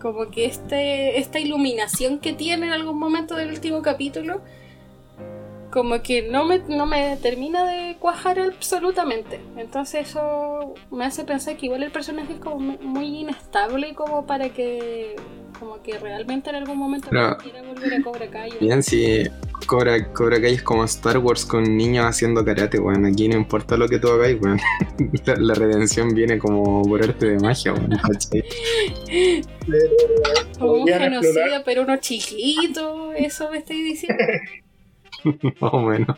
[0.00, 4.40] como que este, esta iluminación que tiene en algún momento del último capítulo,
[5.70, 9.40] como que no me, no me termina de cuajar absolutamente.
[9.58, 14.48] Entonces eso me hace pensar que igual el personaje es como muy inestable como para
[14.48, 15.16] que
[15.58, 18.50] como que realmente en algún momento quiera volver a Cobra Kai.
[18.60, 19.24] Bien, si
[19.66, 23.04] Cobra, Cobra Kai es como Star Wars con niños haciendo karate, weón.
[23.06, 24.58] Aquí no importa lo que tú hagáis, weón.
[25.38, 27.90] La, redención viene como por arte de magia, weón.
[30.58, 34.24] como un genocida, pero uno chiquito, eso me estoy diciendo.
[35.60, 36.16] Más o menos.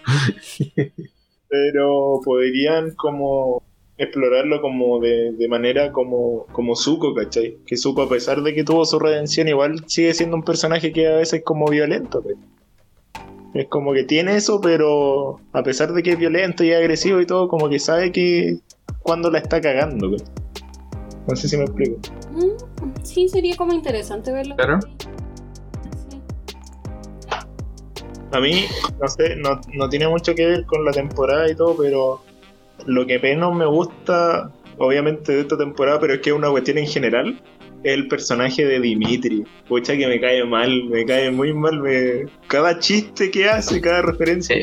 [1.48, 3.62] pero podrían como
[3.98, 7.58] explorarlo como de, manera como, como Zuko, ¿cachai?
[7.66, 11.08] Que Zuko, a pesar de que tuvo su redención, igual sigue siendo un personaje que
[11.08, 12.22] a veces es como violento,
[13.54, 17.26] Es como que tiene eso, pero a pesar de que es violento y agresivo y
[17.26, 18.58] todo, como que sabe que
[19.00, 20.10] cuando la está cagando,
[21.26, 21.96] No sé si me explico.
[22.30, 24.54] Mm, sí, sería como interesante verlo.
[24.54, 24.78] Claro.
[28.30, 28.64] A mí,
[29.00, 32.20] no sé, no, no tiene mucho que ver con la temporada y todo, pero
[32.86, 36.78] lo que menos me gusta, obviamente, de esta temporada, pero es que es una cuestión
[36.78, 37.40] en general,
[37.82, 39.44] es el personaje de Dimitri.
[39.68, 41.80] Pucha que me cae mal, me cae muy mal.
[41.80, 42.26] Me...
[42.48, 44.56] Cada chiste que hace, cada referencia,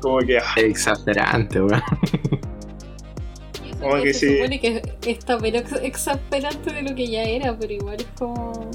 [0.00, 0.38] como que...
[0.38, 0.54] Ah.
[0.56, 1.82] Exasperante, weón.
[3.80, 4.36] Como que se sí.
[4.36, 8.70] supone que está menos exasperante de lo que ya era, pero igual es como...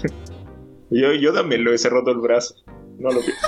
[0.90, 2.54] yo, yo también lo hubiese roto el brazo.
[2.98, 3.46] No lo pienso.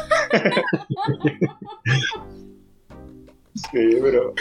[3.72, 4.34] Sí, pero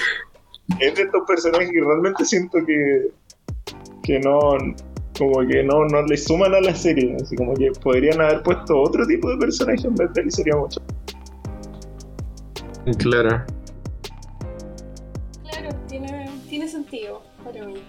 [0.80, 3.08] es de estos personajes que realmente siento que,
[4.04, 4.58] que no,
[5.18, 8.80] como que no, no le suman a la serie, así como que podrían haber puesto
[8.82, 10.82] otro tipo de personaje en vez de él y sería mucho.
[13.00, 13.44] Claro.
[15.50, 17.84] Claro, tiene, tiene sentido para mí.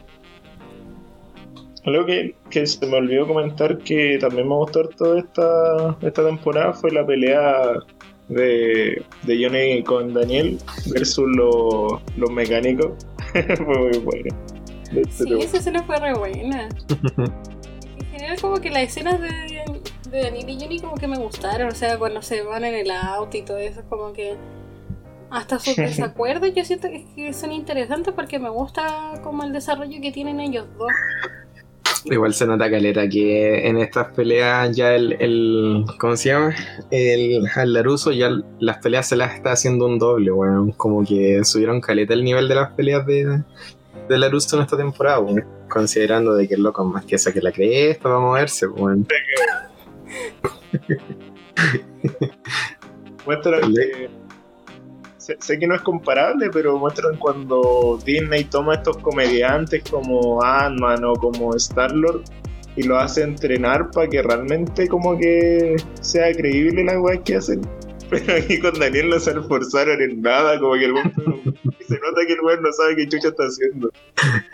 [1.85, 6.73] Algo que, que, se me olvidó comentar que también me gustó toda esta, esta temporada
[6.73, 7.75] fue la pelea
[8.29, 11.29] de, de Johnny con Daniel versus
[12.17, 12.93] los mecánicos.
[13.33, 14.37] fue muy bueno.
[15.11, 16.69] Sí, esa escena fue re buena.
[17.99, 19.29] en general como que las escenas de,
[20.11, 22.91] de Daniel y Johnny como que me gustaron, o sea, cuando se van en el
[22.91, 24.37] auto y todo eso, como que
[25.31, 30.13] hasta sus desacuerdos yo siento que son interesantes porque me gusta como el desarrollo que
[30.13, 30.93] tienen ellos dos.
[32.05, 36.55] Igual se nota caleta que en estas peleas ya el, el ¿cómo se llama?
[36.91, 38.31] El, el Laruso ya
[38.61, 42.49] las peleas se las está haciendo un doble, bueno, como que subieron caleta el nivel
[42.49, 43.43] de las peleas de,
[44.09, 45.21] de Laruso en esta temporada,
[45.69, 49.05] considerando de que el loco más que esa que la cresta va a moverse, bueno.
[53.27, 54.09] Muestra que
[55.39, 61.15] sé, que no es comparable, pero muestran cuando Disney toma estos comediantes como Ant-Man o
[61.15, 62.25] como Star-Lord
[62.77, 67.61] y lo hace entrenar para que realmente como que sea creíble la weá que hacen.
[68.11, 71.13] Pero aquí con Daniel no se esforzaron en nada, como que el buen
[71.89, 73.91] se nota que el weón no sabe qué chucha está haciendo.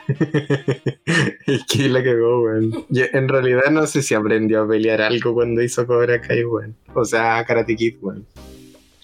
[1.47, 2.87] es que la cagó, weón.
[2.91, 6.77] en realidad no sé si aprendió a pelear algo cuando hizo Cobra Kai, weón.
[6.95, 8.27] O sea, Karate Kid, weón.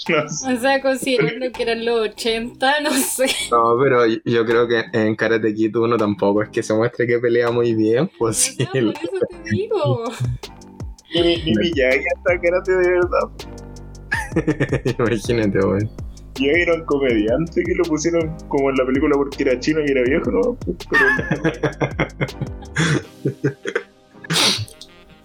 [0.08, 3.26] O sea, considerando que eran los 80, no sé.
[3.50, 7.18] No, pero yo creo que en Karate Kid uno tampoco es que se muestre que
[7.18, 8.64] pelea muy bien, pues sí.
[8.64, 10.04] por eso te digo.
[11.14, 13.28] Ni, ni Miyagi hasta Karate de verdad.
[14.98, 15.90] Imagínate, weón.
[16.36, 19.90] Y era un comediante que lo pusieron como en la película porque era chino y
[19.90, 20.56] era viejo, ¿no?
[23.42, 23.50] Pero...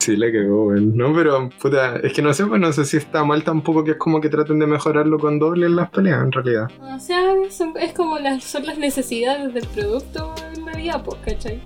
[0.06, 0.96] Sí, le quedó, weón.
[0.96, 3.92] No, pero, puta, es que no sé, pues no sé si está mal tampoco que
[3.94, 6.68] es como que traten de mejorarlo con doble en las peleas, en realidad.
[6.80, 11.60] O sea, es como las, son las necesidades del producto en realidad, pues, ¿cachai?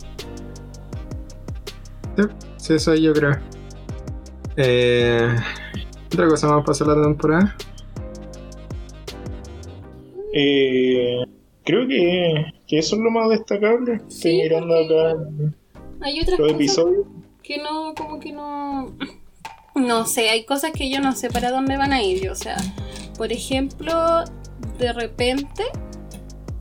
[2.15, 2.23] Sí,
[2.55, 3.33] sí, eso yo creo.
[4.55, 5.35] Eh,
[6.05, 7.57] ¿Otra cosa más para hacer la temporada?
[10.33, 11.25] Eh,
[11.65, 13.99] creo que, que eso es lo más destacable.
[14.07, 15.17] Estoy mirando acá
[16.01, 17.05] hay otras los episodios
[17.49, 18.95] que no, como que no...
[19.73, 22.29] No sé, hay cosas que yo no sé para dónde van a ir.
[22.29, 22.57] O sea,
[23.17, 24.23] por ejemplo,
[24.77, 25.63] de repente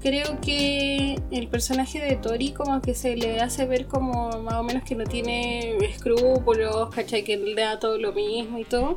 [0.01, 4.63] creo que el personaje de Tori como que se le hace ver como más o
[4.63, 7.25] menos que no tiene escrúpulos, ¿cachai?
[7.25, 8.97] Que le da todo lo mismo y todo.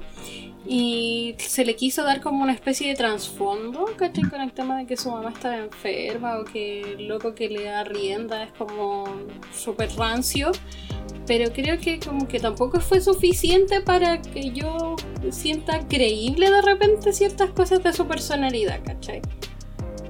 [0.66, 4.30] Y se le quiso dar como una especie de trasfondo, ¿cachai?
[4.30, 7.64] Con el tema de que su mamá estaba enferma o que el loco que le
[7.64, 9.06] da rienda es como
[9.54, 10.52] súper rancio.
[11.26, 14.96] Pero creo que como que tampoco fue suficiente para que yo
[15.32, 19.22] sienta creíble de repente ciertas cosas de su personalidad, ¿cachai?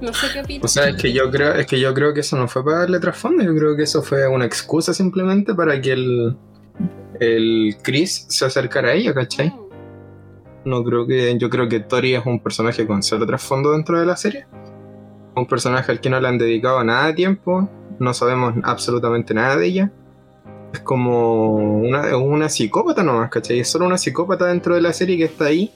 [0.02, 0.64] No sé qué opinas.
[0.64, 2.80] O sea, es que yo creo, es que yo creo que eso no fue para
[2.80, 6.36] darle trasfondo, yo creo que eso fue una excusa simplemente para que el,
[7.20, 9.50] el Chris se acercara a ella, ¿cachai?
[9.50, 9.62] Mm.
[10.64, 11.36] No creo que.
[11.38, 14.46] Yo creo que Tori es un personaje con cero trasfondo dentro de la serie.
[15.34, 17.68] Un personaje al que no le han dedicado nada de tiempo.
[17.98, 19.92] No sabemos absolutamente nada de ella.
[20.72, 23.60] Es como una, una psicópata nomás, ¿cachai?
[23.60, 25.70] Es solo una psicópata dentro de la serie que está ahí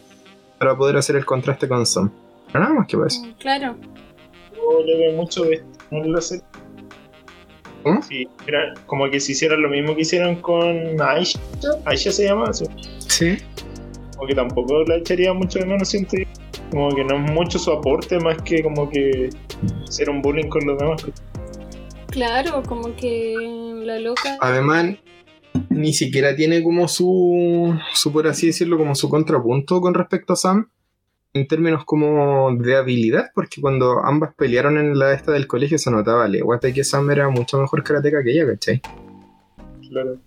[0.59, 2.11] para poder hacer el contraste con Sam.
[2.53, 3.23] Pero nada más que eso.
[3.23, 3.77] Mm, claro.
[4.71, 6.45] Yo le veo mucho de en la serie.
[8.09, 11.39] Sí, era como que si hicieran lo mismo que hicieron con Aisha.
[11.85, 12.53] Aisha se llama.
[12.53, 13.39] Sí
[14.17, 16.17] como que tampoco la echaría mucho de menos, siento
[16.71, 19.31] Como que no es mucho su aporte, más que como que
[19.89, 21.05] ser un bullying con los demás.
[22.11, 23.35] Claro, como que
[23.85, 24.39] la loca.
[24.41, 24.97] Además,
[25.69, 30.37] ni siquiera tiene como su, su, por así decirlo, como su contrapunto con respecto a
[30.37, 30.71] Sam
[31.33, 35.91] en términos como de habilidad, porque cuando ambas pelearon en la esta del colegio se
[35.91, 38.81] notaba leguate que Sam era mucho mejor karateca que ella, ¿cachai?
[39.89, 40.19] Claro.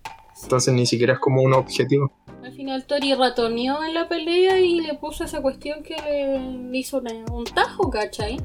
[0.43, 2.11] Entonces ni siquiera es como un objetivo.
[2.43, 7.01] Al final Tori ratoneó en la pelea y le puso esa cuestión que le hizo
[7.31, 8.37] un tajo, ¿cachai?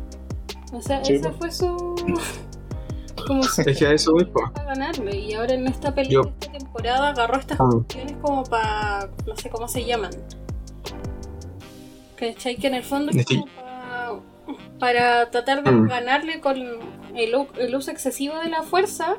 [0.73, 1.95] O sea, esa fue su...
[3.27, 5.17] como si es que a eso voy, para ganarle.
[5.17, 7.69] Y ahora en esta pelea, en esta temporada, agarró estas ah.
[7.71, 9.09] cuestiones como para...
[9.27, 10.11] no sé cómo se llaman.
[12.16, 12.57] ¿Cachai?
[12.57, 13.46] Que en el fondo es como
[14.79, 15.88] para, tratar de mm.
[15.88, 19.16] ganarle con el, el uso excesivo de la fuerza,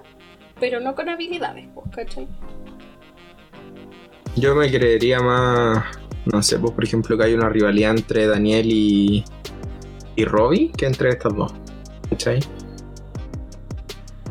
[0.59, 2.27] pero no con habilidades, pues, ¿cachai?
[4.35, 5.85] Yo me creería más,
[6.31, 9.23] no sé, pues por ejemplo que hay una rivalidad entre Daniel y,
[10.15, 11.53] y Robbie que entre estas dos.
[12.09, 12.39] ¿Cachai?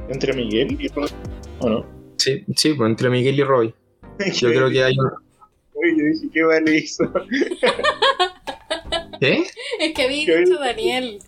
[0.09, 1.15] ¿Entre Miguel y Robbie?
[1.61, 1.87] ¿O no?
[2.19, 3.75] Sí, sí, pues entre Miguel y Robbie.
[4.35, 5.15] Yo creo que hay una...
[5.75, 7.05] Uy, yo dije, ¿qué vale eso?
[9.21, 9.45] ¿Qué?
[9.81, 11.19] Es que había dicho Daniel.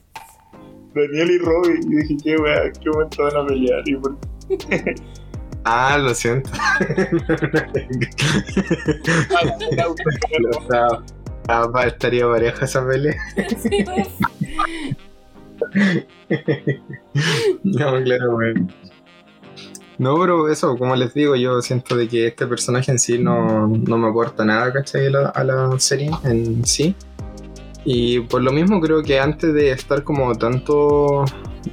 [0.94, 1.80] Daniel y Robbie.
[1.82, 3.82] Yo dije, ¿qué, wea, qué momento van a pelear?
[3.86, 4.18] Y por...
[5.68, 6.48] Ah, lo siento.
[11.48, 13.16] ah, estaría pareja esa pelea.
[17.64, 18.68] no, claro, bueno.
[19.98, 23.66] No, pero eso, como les digo, yo siento de que este personaje en sí no,
[23.66, 25.08] no me aporta nada, ¿cachai?
[25.08, 26.94] a la serie en sí.
[27.88, 31.24] Y por lo mismo creo que antes de estar como tanto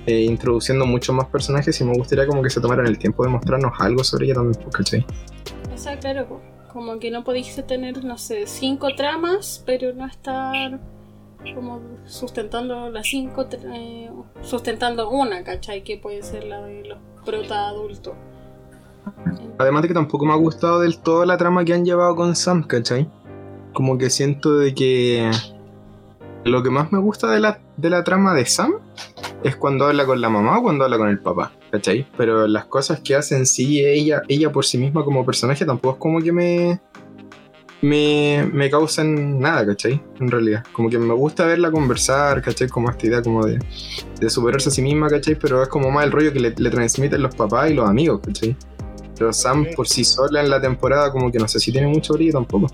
[0.06, 3.32] eh, introduciendo muchos más personajes, sí me gustaría como que se tomaran el tiempo de
[3.32, 5.06] mostrarnos algo sobre ella también, pues, ¿cachai?
[5.74, 6.40] O sea, claro,
[6.72, 10.80] como que no podéis tener, no sé, cinco tramas, pero no estar
[11.56, 14.12] como sustentando las cinco, eh,
[14.44, 15.84] sustentando una, ¿cachai?
[15.84, 18.14] Que puede ser la de los prota adultos.
[19.58, 22.36] Además de que tampoco me ha gustado del todo la trama que han llevado con
[22.36, 23.10] Sam, ¿cachai?
[23.74, 25.32] Como que siento de que
[26.46, 28.74] lo que más me gusta de la, de la trama de Sam
[29.44, 32.08] es cuando habla con la mamá o cuando habla con el papá, ¿cachai?
[32.18, 35.96] Pero las cosas que hace en sí ella, ella por sí misma como personaje tampoco
[35.96, 36.80] es como que me,
[37.82, 40.02] me, me causen nada, ¿cachai?
[40.20, 42.68] En realidad, como que me gusta verla conversar, ¿cachai?
[42.68, 43.60] Como esta idea como de,
[44.20, 45.36] de superarse a sí misma, ¿cachai?
[45.36, 48.22] Pero es como más el rollo que le, le transmiten los papás y los amigos,
[48.26, 48.56] ¿cachai?
[49.18, 52.14] Pero Sam por sí sola en la temporada como que no sé si tiene mucho
[52.14, 52.68] brillo tampoco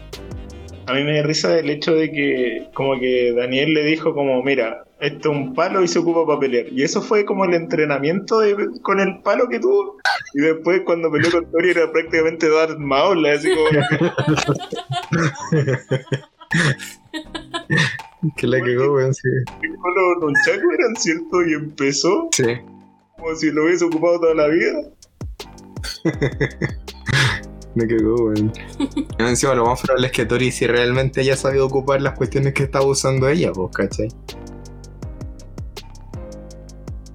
[0.89, 4.41] a mí me da risa el hecho de que como que Daniel le dijo como,
[4.41, 6.65] mira, esto es un palo y se ocupa para pelear.
[6.71, 8.41] Y eso fue como el entrenamiento
[8.81, 9.97] con el palo que tuvo.
[10.33, 13.69] Y después cuando peleó con Tori era prácticamente Darth Maul, así como...
[18.35, 19.29] que la cagó, weón, sí.
[19.61, 22.57] Los nunchaku eran cierto y empezó sí.
[23.15, 24.81] como si lo hubiese ocupado toda la vida.
[27.79, 28.51] Me quedó, weón.
[29.19, 32.63] Encima lo más probable es que Tori si realmente haya sabido ocupar las cuestiones que
[32.63, 34.09] estaba usando ella, pues, ¿cachai?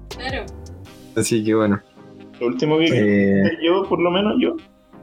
[0.09, 0.45] Claro.
[1.15, 1.79] Así que bueno.
[2.39, 3.57] Lo último que eh...
[3.63, 4.55] yo, por lo menos yo,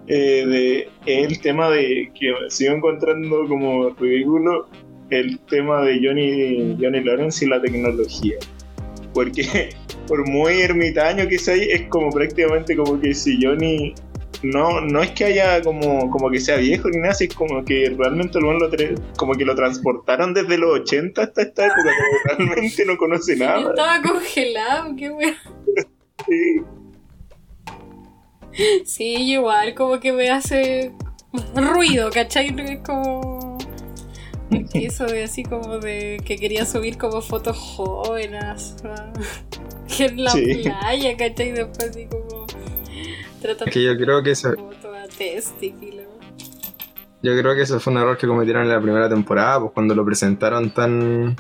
[0.09, 4.67] eh, de el tema de que sigo encontrando como ridículo
[5.11, 8.35] el tema de Johnny, Johnny Lawrence y la tecnología.
[9.15, 9.69] Porque
[10.09, 13.95] por muy ermitaño que sea, es como prácticamente como que si Johnny
[14.43, 17.95] no, no es que haya como, como que sea viejo ni nada, es como que
[17.97, 18.71] realmente lo, lo
[19.17, 21.91] como que lo transportaron desde los 80 hasta esta época,
[22.37, 23.61] como realmente no conoce nada.
[23.71, 25.35] Estaba congelado, qué weón.
[26.27, 26.63] sí.
[28.85, 30.93] Sí, igual, como que me hace
[31.55, 32.55] ruido, ¿cachai?
[32.59, 33.59] Es como.
[34.75, 38.77] Eso de así como de que quería subir como fotos jóvenes
[39.99, 41.53] en la playa, ¿cachai?
[41.53, 42.22] Después así como.
[43.43, 44.55] Tratando que yo creo que eso.
[47.23, 49.95] Yo creo que eso fue un error que cometieron en la primera temporada, pues cuando
[49.95, 51.37] lo presentaron tan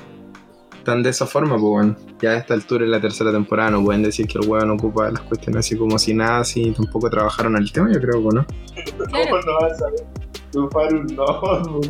[0.84, 3.84] tan de esa forma, pues bueno, ya a esta altura en la tercera temporada no
[3.84, 7.56] pueden decir que el weón ocupa las cuestiones así como si nada, así tampoco trabajaron
[7.56, 8.44] el tema, yo creo, ¿no?
[8.98, 10.04] ¿Cómo no vas a ver?
[10.54, 10.68] Un
[11.16, 11.80] no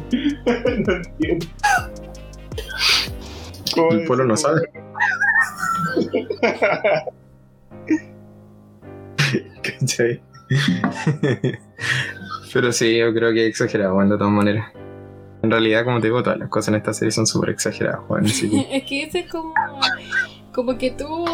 [0.92, 1.46] entiendo.
[3.90, 4.70] El pueblo no sabe.
[9.62, 10.20] ¿Cachai?
[12.52, 14.72] Pero sí, yo creo que exagerado, de todas maneras.
[15.42, 18.26] En realidad, como te digo, todas las cosas en esta serie son súper exageradas, Juan.
[18.26, 19.54] es que ese es como,
[20.52, 21.26] como que tú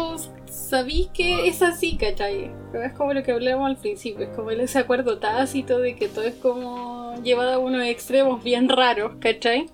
[0.45, 2.51] sabís que es así, ¿cachai?
[2.71, 6.07] Pero es como lo que hablábamos al principio, es como ese acuerdo tácito de que
[6.07, 9.67] todo es como llevado a unos extremos bien raros, ¿cachai?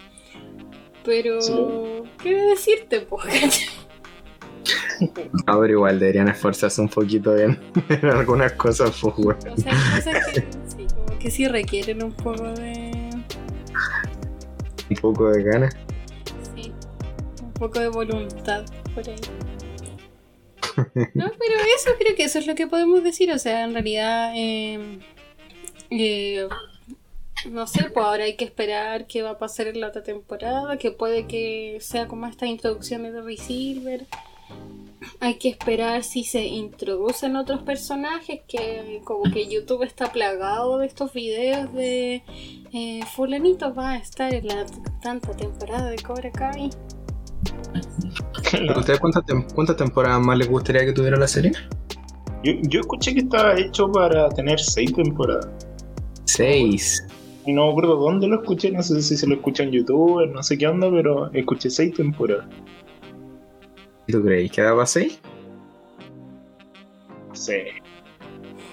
[1.03, 1.39] Pero,
[2.22, 3.74] ¿qué decirte, pues, ¿cachai?
[5.00, 5.12] No,
[5.62, 10.28] pero igual deberían esforzarse un poquito en, en algunas cosas, pues, O sea, hay cosas
[10.28, 13.10] que sí, como que sí requieren un poco de
[14.89, 15.76] un poco de ganas.
[16.56, 16.72] Sí,
[17.41, 19.16] un poco de voluntad por ahí.
[21.14, 23.32] No, pero eso creo que eso es lo que podemos decir.
[23.32, 25.00] O sea, en realidad, em,
[25.89, 26.48] eh,
[27.50, 30.78] no sé, pues ahora hay que esperar qué va a pasar en la otra temporada.
[30.78, 34.06] Que puede que sea como esta introducción de Ray Silver.
[35.20, 40.88] Hay que esperar si se introducen otros personajes, que como que YouTube está plagado de
[40.88, 42.24] estos videos de
[42.74, 44.66] eh, fulanito va a estar en la
[45.01, 46.70] tanta temporada de Cobra Kai.
[48.76, 51.51] ¿A ustedes cuántas temporadas más les gustaría que tuviera la serie?
[52.43, 55.47] Yo, escuché que estaba hecho para tener seis temporadas.
[56.26, 57.03] Seis.
[57.45, 60.28] Y no me acuerdo dónde lo escuché, no sé si se lo escuché en YouTube,
[60.32, 62.45] no sé qué onda, pero escuché seis temporadas.
[64.08, 65.20] ¿Tú creéis que daba seis?
[67.34, 67.53] Sí.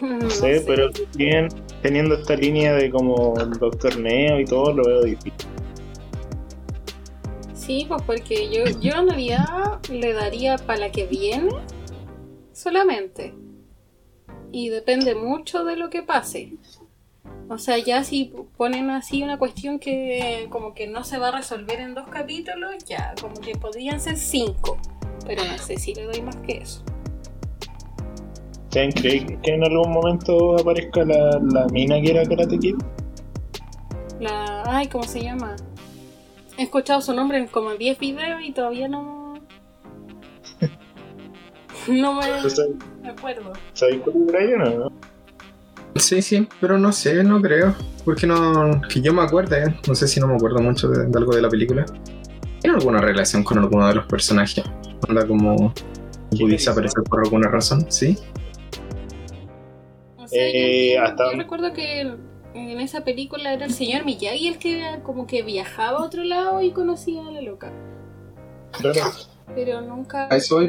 [0.03, 1.47] No, sé, pero bien,
[1.80, 5.33] teniendo esta línea de como el Doctor Neo y todo, lo veo difícil.
[7.55, 11.53] Sí, pues porque yo, yo en realidad le daría para la que viene
[12.53, 13.33] solamente.
[14.51, 16.55] Y depende mucho de lo que pase.
[17.49, 21.33] O sea, ya si ponen así una cuestión que como que no se va a
[21.37, 24.78] resolver en dos capítulos, ya, como que podrían ser cinco.
[25.27, 26.83] Pero no sé si le doy más que eso.
[28.70, 32.77] ¿Creen que en algún momento aparezca la, la mina que era Karate Kid?
[34.18, 34.62] La.
[34.66, 35.57] Ay, ¿cómo se llama?
[36.57, 39.35] He escuchado su nombre en como 10 videos y todavía no.
[41.89, 42.27] no me,
[43.03, 43.53] me acuerdo.
[43.75, 44.93] ¿Sabéis cuál era ella no?
[45.97, 47.75] Sí, sí, pero no sé, no creo.
[48.05, 48.81] Porque no.
[48.89, 49.75] Que yo me acuerdo, ¿eh?
[49.87, 51.85] No sé si no me acuerdo mucho de, algo de la película.
[52.63, 54.65] ¿Tiene alguna relación con alguno de los personajes?
[55.09, 55.75] Anda como.
[56.31, 58.17] pudiese aparecer por alguna razón, ¿sí?
[60.31, 62.01] Eh, yo, recuerdo que
[62.55, 66.63] en esa película era el señor Miyagi el que como que viajaba a otro lado
[66.63, 67.71] y conocía a la loca.
[68.79, 69.11] Claro.
[69.55, 70.29] Pero nunca.
[70.29, 70.61] eso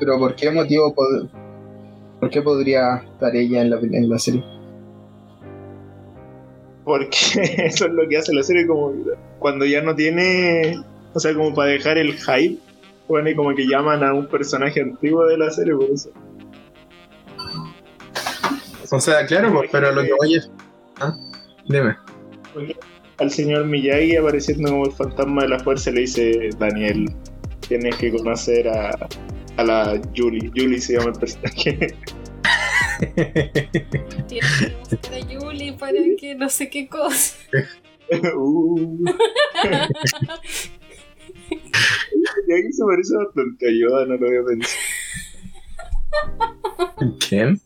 [0.00, 4.42] pero ¿por qué motivo por qué podría estar ella en la, en la serie?
[6.84, 7.16] Porque
[7.66, 8.92] eso es lo que hace la serie como
[9.38, 10.82] cuando ya no tiene,
[11.14, 12.58] o sea, como para dejar el hype,
[13.08, 16.10] bueno, y como que llaman a un personaje antiguo de la serie por eso.
[18.90, 20.50] O sea, claro, pues, pero lo que voy es.
[21.00, 21.16] ¿Ah?
[21.66, 21.96] Dime.
[23.18, 27.10] Al señor Miyagi apareciendo como el fantasma de la fuerza le dice: Daniel,
[27.66, 29.08] tienes que conocer a,
[29.56, 30.50] a la Julie.
[30.54, 31.94] Julie se llama el personaje.
[34.28, 37.36] Tienes que conocer a Julie para que no sé qué cosa.
[38.36, 39.04] uh.
[42.46, 44.80] Miyagi se parece bastante a Yoda, no lo había pensado.
[47.28, 47.60] ¿Quién?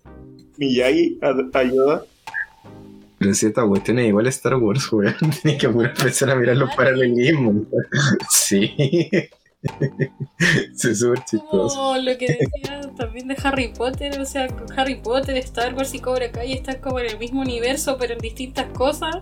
[0.58, 1.18] Miyagi
[1.54, 2.04] ayuda.
[3.18, 5.14] Pero si esta cuestión es igual a Star Wars, weón.
[5.42, 7.66] Tienes que empezar a mirar los paralelismos.
[8.30, 8.74] sí.
[10.70, 11.80] es súper chistoso.
[11.80, 16.00] Oh, lo que decía también de Harry Potter, o sea, Harry Potter, Star Wars y
[16.00, 19.16] Cobra Kai están como en el mismo universo, pero en distintas cosas.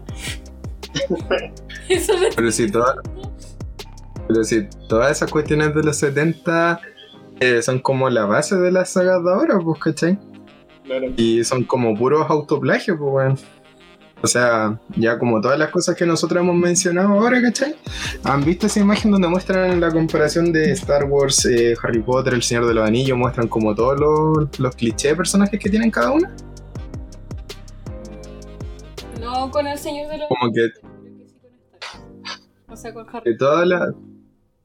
[1.88, 2.96] Eso me pero si todas
[4.26, 6.80] pero si todas esas cuestiones de los 70
[7.40, 10.18] eh, son como la base de las sagas de ahora, pues, ¿cachai?
[11.16, 13.38] Y son como puros autoplagios, pues, weón.
[14.22, 17.74] O sea, ya como todas las cosas que nosotros hemos mencionado ahora, ¿cachai?
[18.22, 22.42] ¿Han visto esa imagen donde muestran la comparación de Star Wars, eh, Harry Potter, El
[22.42, 23.18] Señor de los Anillos?
[23.18, 26.28] Muestran como todos los, los clichés de personajes que tienen cada uno.
[29.20, 30.70] No, con El Señor de los Como que
[32.68, 33.36] O sea, con Harry que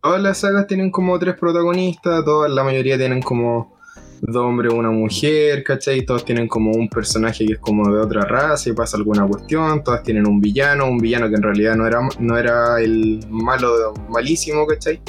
[0.01, 3.77] todas las todas sagas tienen como tres protagonistas, todas, la mayoría tienen como
[4.21, 6.05] dos hombres una mujer, ¿cachai?
[6.05, 9.83] Todos tienen como un personaje que es como de otra raza y pasa alguna cuestión,
[9.83, 13.93] todas tienen un villano, un villano que en realidad no era, no era el malo
[14.09, 15.01] malísimo, ¿cachai?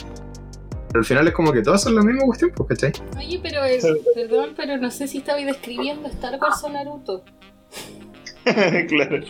[0.88, 2.93] Pero al final es como que todos son la misma cuestión, pues, ¿cachai?
[3.16, 7.24] Oye, pero es, perdón, pero no sé si estaba describiendo Star Wars o Naruto.
[8.88, 9.20] claro.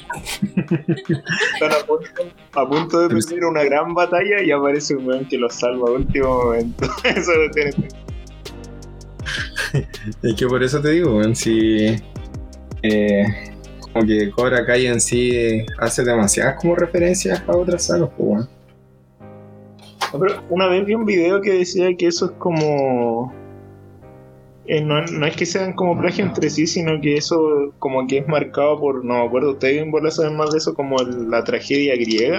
[1.55, 2.11] Están a punto,
[2.55, 5.93] a punto de perder una gran batalla y aparece un weón que los salva a
[5.93, 6.87] último momento.
[7.05, 7.73] Eso lo tiene.
[10.23, 11.97] Es que por eso te digo, weón, si.
[12.83, 13.25] eh,
[13.93, 18.49] como que Cobra Kai en sí hace demasiadas como referencias a otras sagas, pues, weón.
[20.13, 23.33] Pero una vez vi un video que decía que eso es como.
[24.67, 28.19] Eh, no, no es que sean como plagio entre sí, sino que eso como que
[28.19, 31.31] es marcado por, no me acuerdo, ustedes en bola saben más de eso, como el-
[31.31, 32.39] la tragedia griega.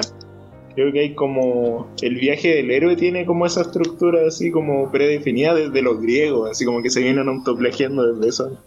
[0.75, 5.53] Creo que hay como, el viaje del héroe tiene como esa estructura así como predefinida
[5.53, 8.57] desde los griegos, así como que se vienen autoplagiando desde eso.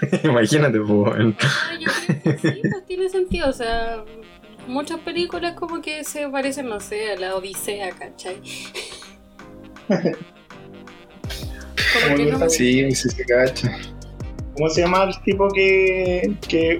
[0.24, 1.36] Imagínate, pues, weón.
[1.36, 3.48] Pero yo creo que sí, pues tiene sentido.
[3.48, 4.04] O sea,
[4.68, 8.36] muchas películas como que se parecen, no sé, a la Odisea, ¿cachai?
[11.92, 12.50] Como que no me...
[12.50, 13.78] Sí, sí se cacha.
[14.56, 16.78] ¿Cómo se llama el tipo que, que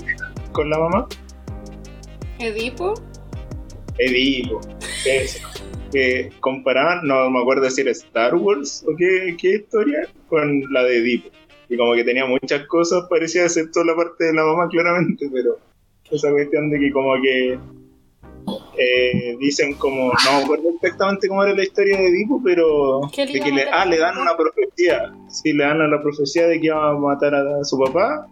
[0.53, 1.09] con la mamá?
[2.39, 2.95] Edipo.
[3.99, 4.61] Edipo.
[5.07, 5.47] Eso.
[5.93, 10.85] Que comparaban, no me acuerdo si era Star Wars o qué, qué historia, con la
[10.85, 11.31] de Edipo.
[11.69, 15.59] Y como que tenía muchas cosas parecidas, excepto la parte de la mamá, claramente, pero
[16.11, 17.59] esa cuestión de que como que
[18.83, 23.41] eh, dicen como, no me acuerdo exactamente cómo era la historia de Edipo, pero de
[23.41, 25.13] que le, ah, le dan una profecía.
[25.29, 28.27] Sí, le dan a la profecía de que iba a matar a, su papá.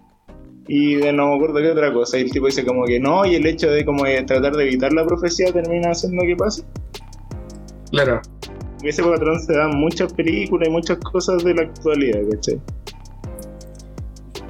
[0.67, 2.19] Y de no me acuerdo qué otra cosa.
[2.19, 4.65] Y el tipo dice como que no, y el hecho de como de tratar de
[4.65, 6.63] evitar la profecía termina haciendo que pase.
[7.91, 8.23] Claro.
[8.83, 12.61] Y ese patrón se da en muchas películas y muchas cosas de la actualidad, ¿cachai?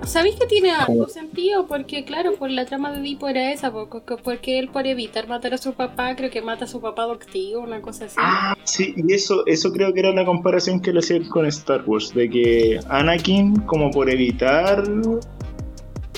[0.08, 1.66] ¿Sabéis que tiene algo sentido?
[1.66, 5.52] Porque, claro, por la trama de Edipo era esa, porque, porque él por evitar matar
[5.52, 8.16] a su papá, creo que mata a su papá adoptivo, una cosa así.
[8.18, 11.84] Ah, sí, y eso, eso creo que era la comparación que le hacían con Star
[11.86, 15.20] Wars, de que Anakin, como por evitar, no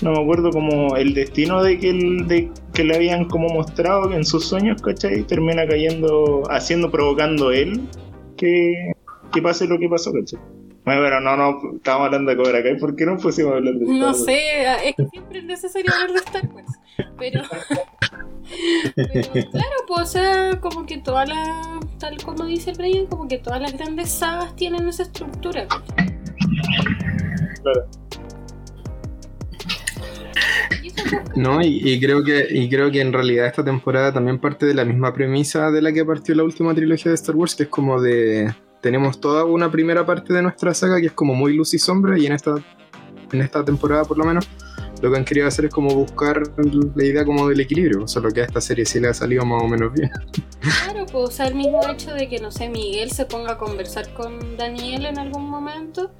[0.03, 4.24] me acuerdo, como el destino de que, el, de, que le habían como mostrado en
[4.24, 5.24] sus sueños, ¿cachai?
[5.24, 7.80] Termina cayendo, haciendo, provocando él
[8.36, 8.93] que,
[9.32, 10.38] que pase lo que pasó, ¿cachai?
[10.84, 13.74] Bueno, pero no, no, estábamos hablando de Cobra Kai, ¿por qué no pusimos a hablar
[13.74, 14.24] de Star No Wars?
[14.24, 16.78] sé, es que siempre es necesario hablar de Star Wars.
[17.18, 17.42] Pero,
[18.96, 23.28] pero claro, pues, o sea, como que todas las, tal como dice el Brian, como
[23.28, 25.66] que todas las grandes sagas tienen esa estructura.
[27.62, 27.86] Claro.
[31.36, 34.74] No, y, y creo que, y creo que en realidad esta temporada también parte de
[34.74, 37.68] la misma premisa de la que partió la última trilogía de Star Wars, que es
[37.68, 38.52] como de.
[38.80, 42.18] Tenemos toda una primera parte de nuestra saga que es como muy luz y sombra,
[42.18, 42.54] y en esta,
[43.32, 44.48] en esta temporada por lo menos,
[45.02, 46.42] lo que han querido hacer es como buscar
[46.94, 49.62] la idea como del equilibrio, solo que a esta serie sí le ha salido más
[49.62, 50.10] o menos bien.
[50.84, 53.58] Claro, pues, o sea, el mismo hecho de que, no sé, Miguel se ponga a
[53.58, 56.10] conversar con Daniel en algún momento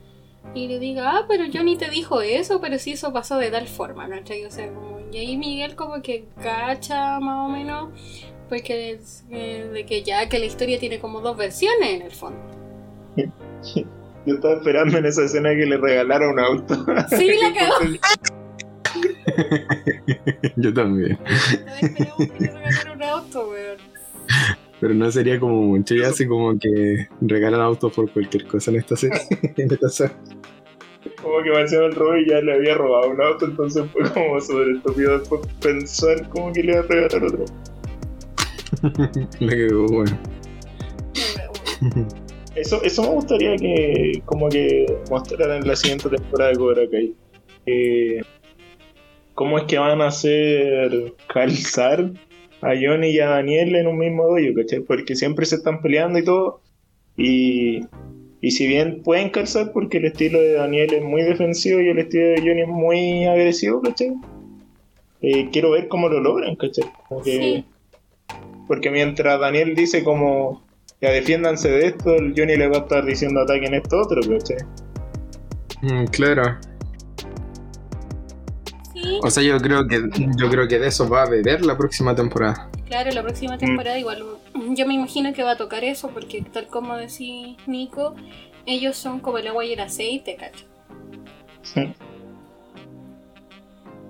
[0.54, 3.68] y le diga, ah, pero Johnny te dijo eso, pero sí eso pasó de tal
[3.68, 4.46] forma, ¿cachai?
[4.46, 7.90] O sea, como, y ahí Miguel como que cacha más o menos,
[8.51, 12.03] pues que, es- que- de que ya que la historia tiene como dos versiones en
[12.03, 12.38] el fondo.
[14.26, 16.74] Yo estaba esperando en esa escena que le regalara un auto.
[17.09, 17.76] Sí, la cagó.
[20.57, 21.18] Yo también.
[21.80, 23.78] Que le regalara un auto, weón.
[24.80, 28.78] Pero no sería como mucho, ya así como que regalan autos por cualquier cosa en
[28.78, 29.20] esta serie.
[29.57, 30.14] en esta saga.
[31.22, 34.38] Como que encima el robo y ya le había robado un auto, entonces fue como
[34.40, 37.44] súper estúpido después pensar como que le iba a regalar otro.
[39.41, 40.18] La que bueno.
[42.55, 47.14] Eso, eso me gustaría que como que mostraran en la siguiente temporada de Cobra Kai.
[47.66, 48.20] Eh,
[49.35, 52.11] ¿Cómo es que van a hacer calzar
[52.61, 54.81] a Johnny y a Daniel en un mismo dojo, ¿cachai?
[54.81, 56.61] Porque siempre se están peleando y todo.
[57.16, 57.81] Y,
[58.43, 61.99] y si bien pueden calzar porque el estilo de Daniel es muy defensivo y el
[62.01, 64.12] estilo de Johnny es muy agresivo, ¿cachai?
[65.22, 66.85] Eh, quiero ver cómo lo logran, ¿cachai?
[67.09, 67.64] Como que- Sí.
[68.71, 70.64] Porque mientras Daniel dice como
[71.01, 74.59] ya defiéndanse de esto, el Johnny le va a estar diciendo ataquen esto otro, ¿cachai?
[75.83, 76.57] Mm, claro.
[79.25, 82.14] O sea, yo creo que yo creo que de eso va a beber la próxima
[82.14, 82.71] temporada.
[82.87, 84.25] Claro, la próxima temporada igual.
[84.77, 88.14] Yo me imagino que va a tocar eso porque tal como decís Nico,
[88.66, 90.68] ellos son como el agua y el aceite, ¿cachai?
[91.62, 91.93] Sí.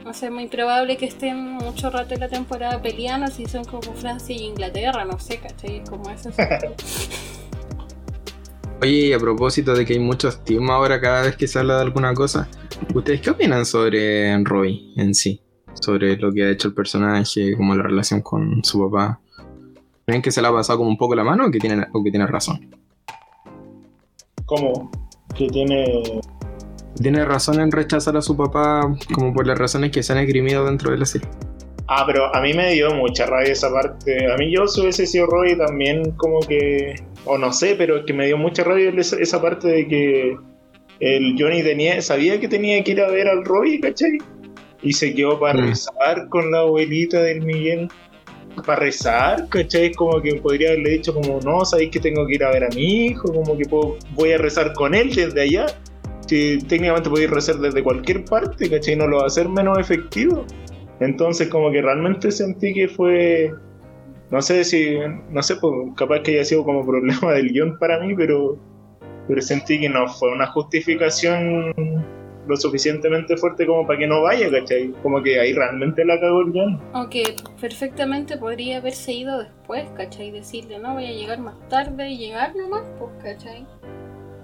[0.07, 3.65] O sea, es muy probable que estén mucho rato en la temporada peleando si son
[3.65, 5.85] como Francia y Inglaterra, no sé, ¿cachai?
[5.85, 6.31] Como eso.
[8.83, 11.83] Oye, a propósito de que hay mucho estigma ahora cada vez que se habla de
[11.83, 12.49] alguna cosa,
[12.95, 15.43] ¿ustedes qué opinan sobre Roy en sí?
[15.75, 19.21] Sobre lo que ha hecho el personaje, como la relación con su papá.
[20.07, 22.03] ¿Creen que se le ha pasado como un poco la mano o que tiene, o
[22.03, 22.75] que tiene razón?
[24.47, 24.91] ¿Cómo?
[25.35, 26.23] Que tiene
[27.01, 28.83] tiene razón en rechazar a su papá
[29.15, 31.29] como por las razones que se han esgrimido dentro de la serie.
[31.93, 34.31] Ah, pero a mí me dio mucha rabia esa parte.
[34.33, 36.95] A mí yo si hubiese sido Roy también como que...
[37.25, 40.37] O no sé, pero es que me dio mucha rabia esa, parte de que
[41.01, 44.19] el Johnny tenía, sabía que tenía que ir a ver al Roy, ¿cachai?
[44.83, 45.67] Y se quedó para mm.
[45.67, 47.89] rezar con la abuelita del Miguel.
[48.65, 49.93] Para rezar, ¿cachai?
[49.93, 52.69] Como que podría haberle dicho como, no, sabéis que tengo que ir a ver a
[52.69, 53.65] mi hijo, como que
[54.15, 55.67] voy a rezar con él desde allá
[56.31, 58.95] que técnicamente podéis rezar desde cualquier parte, ¿cachai?
[58.95, 60.47] No lo va a hacer menos efectivo.
[61.01, 63.53] Entonces como que realmente sentí que fue,
[64.31, 64.97] no sé si,
[65.31, 68.57] no sé, pues, capaz que haya sido como problema del guion para mí, pero,
[69.27, 71.75] pero sentí que no fue una justificación
[72.47, 74.93] lo suficientemente fuerte como para que no vaya, ¿cachai?
[75.03, 76.81] Como que ahí realmente la cagó el guion.
[76.93, 80.31] Aunque perfectamente podría haberse ido después, ¿cachai?
[80.31, 83.67] Decirle, no, voy a llegar más tarde y llegar nomás, pues, ¿cachai?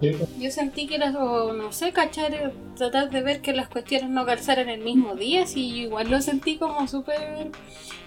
[0.01, 4.69] Yo sentí que era, no sé, cachar, tratar de ver que las cuestiones no calzaran
[4.69, 7.51] el mismo día, y igual lo sentí como súper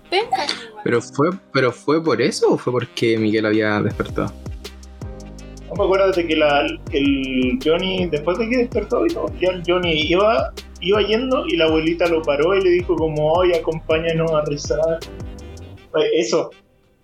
[0.10, 0.46] penca.
[0.84, 4.32] ¿Pero fue, ¿Pero fue por eso o fue porque Miguel había despertado?
[5.70, 9.06] No me acuerdo de que la, el Johnny, después de que despertó,
[9.40, 13.34] ya el Johnny iba, iba yendo y la abuelita lo paró y le dijo como,
[13.34, 15.00] oye, acompáñanos a rezar.
[16.14, 16.52] Eso,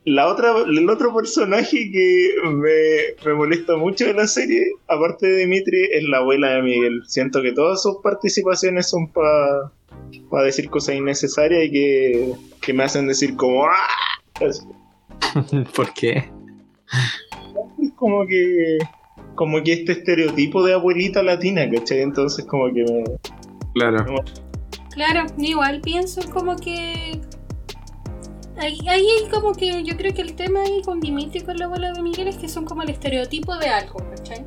[0.05, 5.89] la otra, el otro personaje que me, molesta mucho de la serie, aparte de Dimitri,
[5.91, 7.01] es la abuela de Miguel.
[7.07, 9.71] Siento que todas sus participaciones son para
[10.29, 11.71] pa decir cosas innecesarias y
[12.61, 13.87] que, me hacen decir como ¡Ah!
[15.75, 16.29] ¿Por qué?
[17.95, 18.77] como que
[19.33, 22.01] como que este estereotipo de abuelita latina, ¿cachai?
[22.01, 23.03] Entonces como que me...
[23.73, 24.05] Claro.
[24.93, 27.19] Claro, igual pienso como que
[28.57, 31.65] Ahí, ahí como que yo creo que el tema ahí con Dimitri y con la
[31.65, 34.45] abuela de Miguel es que son como el estereotipo de algo, ¿cachai?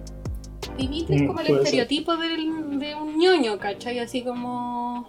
[0.78, 3.98] Dimitri es mm, como el estereotipo de un ñoño, ¿cachai?
[3.98, 5.08] Así como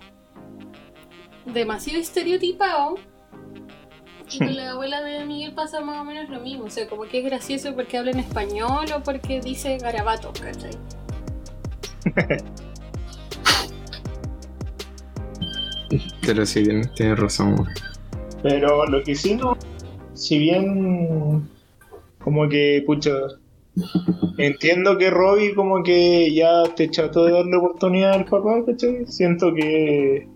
[1.46, 2.96] demasiado estereotipado.
[4.32, 6.66] Y con la abuela de Miguel pasa más o menos lo mismo.
[6.66, 10.72] O sea, como que es gracioso porque habla en español o porque dice garabato, ¿cachai?
[16.22, 16.64] Pero sí,
[16.96, 17.68] tienes razón.
[18.42, 19.58] Pero lo que sí no,
[20.14, 21.48] si bien
[22.20, 23.12] como que, pucha,
[24.38, 29.06] entiendo que Robbie como que ya te trató de darle oportunidad al papá, ¿cachai?
[29.08, 30.28] Siento que...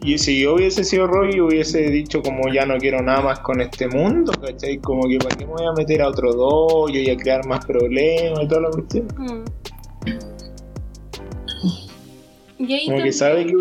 [0.00, 3.60] Y si yo hubiese sido Robbie, hubiese dicho como ya no quiero nada más con
[3.60, 4.78] este mundo, ¿cachai?
[4.78, 7.66] Como que para qué me voy a meter a otro dos, y a crear más
[7.66, 9.06] problemas y toda la cuestión.
[9.16, 9.44] Mm.
[12.86, 13.54] como que sabe que...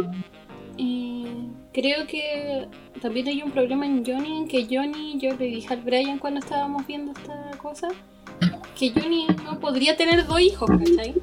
[1.77, 2.67] Creo que
[3.03, 6.87] también hay un problema en Johnny, que Johnny, yo le dije al Brian cuando estábamos
[6.87, 7.89] viendo esta cosa,
[8.75, 11.13] que Johnny no podría tener dos hijos, ¿cachai?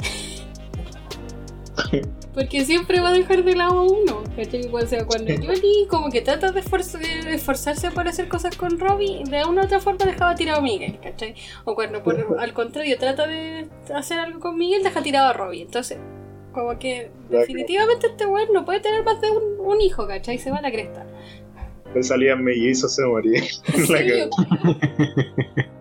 [2.34, 4.70] Porque siempre va a dejar de lado a uno, ¿cachai?
[4.70, 9.44] O sea, cuando Johnny como que trata de, esforzarse por hacer cosas con Robbie, de
[9.46, 11.34] una u otra forma dejaba tirado a Miguel, ¿cachai?
[11.64, 12.00] O cuando
[12.38, 15.62] al contrario trata de hacer algo con Miguel, deja tirado a Robbie.
[15.62, 15.98] Entonces,
[16.54, 20.38] como que definitivamente este weón no puede tener más de un, un hijo, ¿cachai?
[20.38, 21.06] Se va a la cresta
[21.94, 23.40] le salían mellizos, se moría.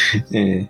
[0.32, 0.68] eh.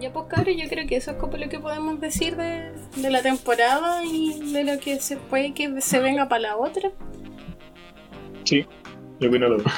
[0.00, 3.10] Ya pues cabrón, yo creo que eso es como lo que podemos decir de, de
[3.10, 6.90] la temporada y de lo que se puede que se venga para la otra.
[8.42, 8.66] Sí,
[9.20, 9.70] yo opino lo mismo.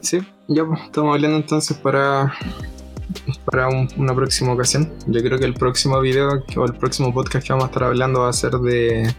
[0.00, 2.32] Sí, ya pues, estamos hablando entonces para
[3.44, 4.92] para una próxima ocasión.
[5.06, 8.20] Yo creo que el próximo video o el próximo podcast que vamos a estar hablando
[8.20, 9.14] va a ser de,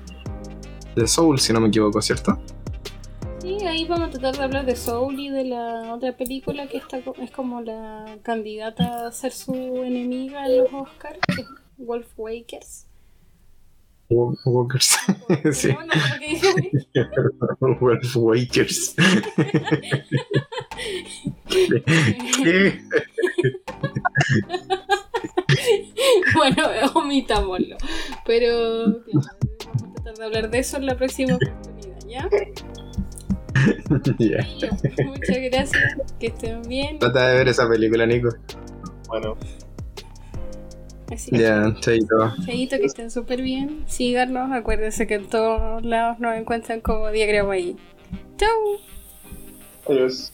[0.96, 2.40] de Soul, si no me equivoco, ¿cierto?
[3.40, 6.78] Sí, ahí vamos a tratar de hablar de Soul y de la otra película que
[6.78, 11.20] está, es como la candidata a ser su enemiga en los Oscars,
[11.78, 12.87] Wolf Wakers.
[14.10, 14.98] Walkers.
[15.52, 15.76] sí.
[17.60, 18.96] Wolf Wakers.
[26.36, 26.64] bueno,
[26.96, 27.78] omitámoslo.
[28.26, 29.36] Pero vamos a
[30.04, 32.30] tratar de hablar de eso en la próxima oportunidad, ¿ya?
[33.90, 37.00] Muchas gracias, que estén bien.
[37.00, 38.30] Trata de ver esa película, Nico.
[39.10, 39.36] Bueno.
[41.12, 42.34] Así Ya, chaito.
[42.46, 43.84] Chaito, que estén súper bien.
[43.88, 47.76] Síganos, acuérdense que en todos lados nos encuentran como Diagrama ahí.
[48.38, 48.80] Chau.
[49.88, 50.34] Adiós.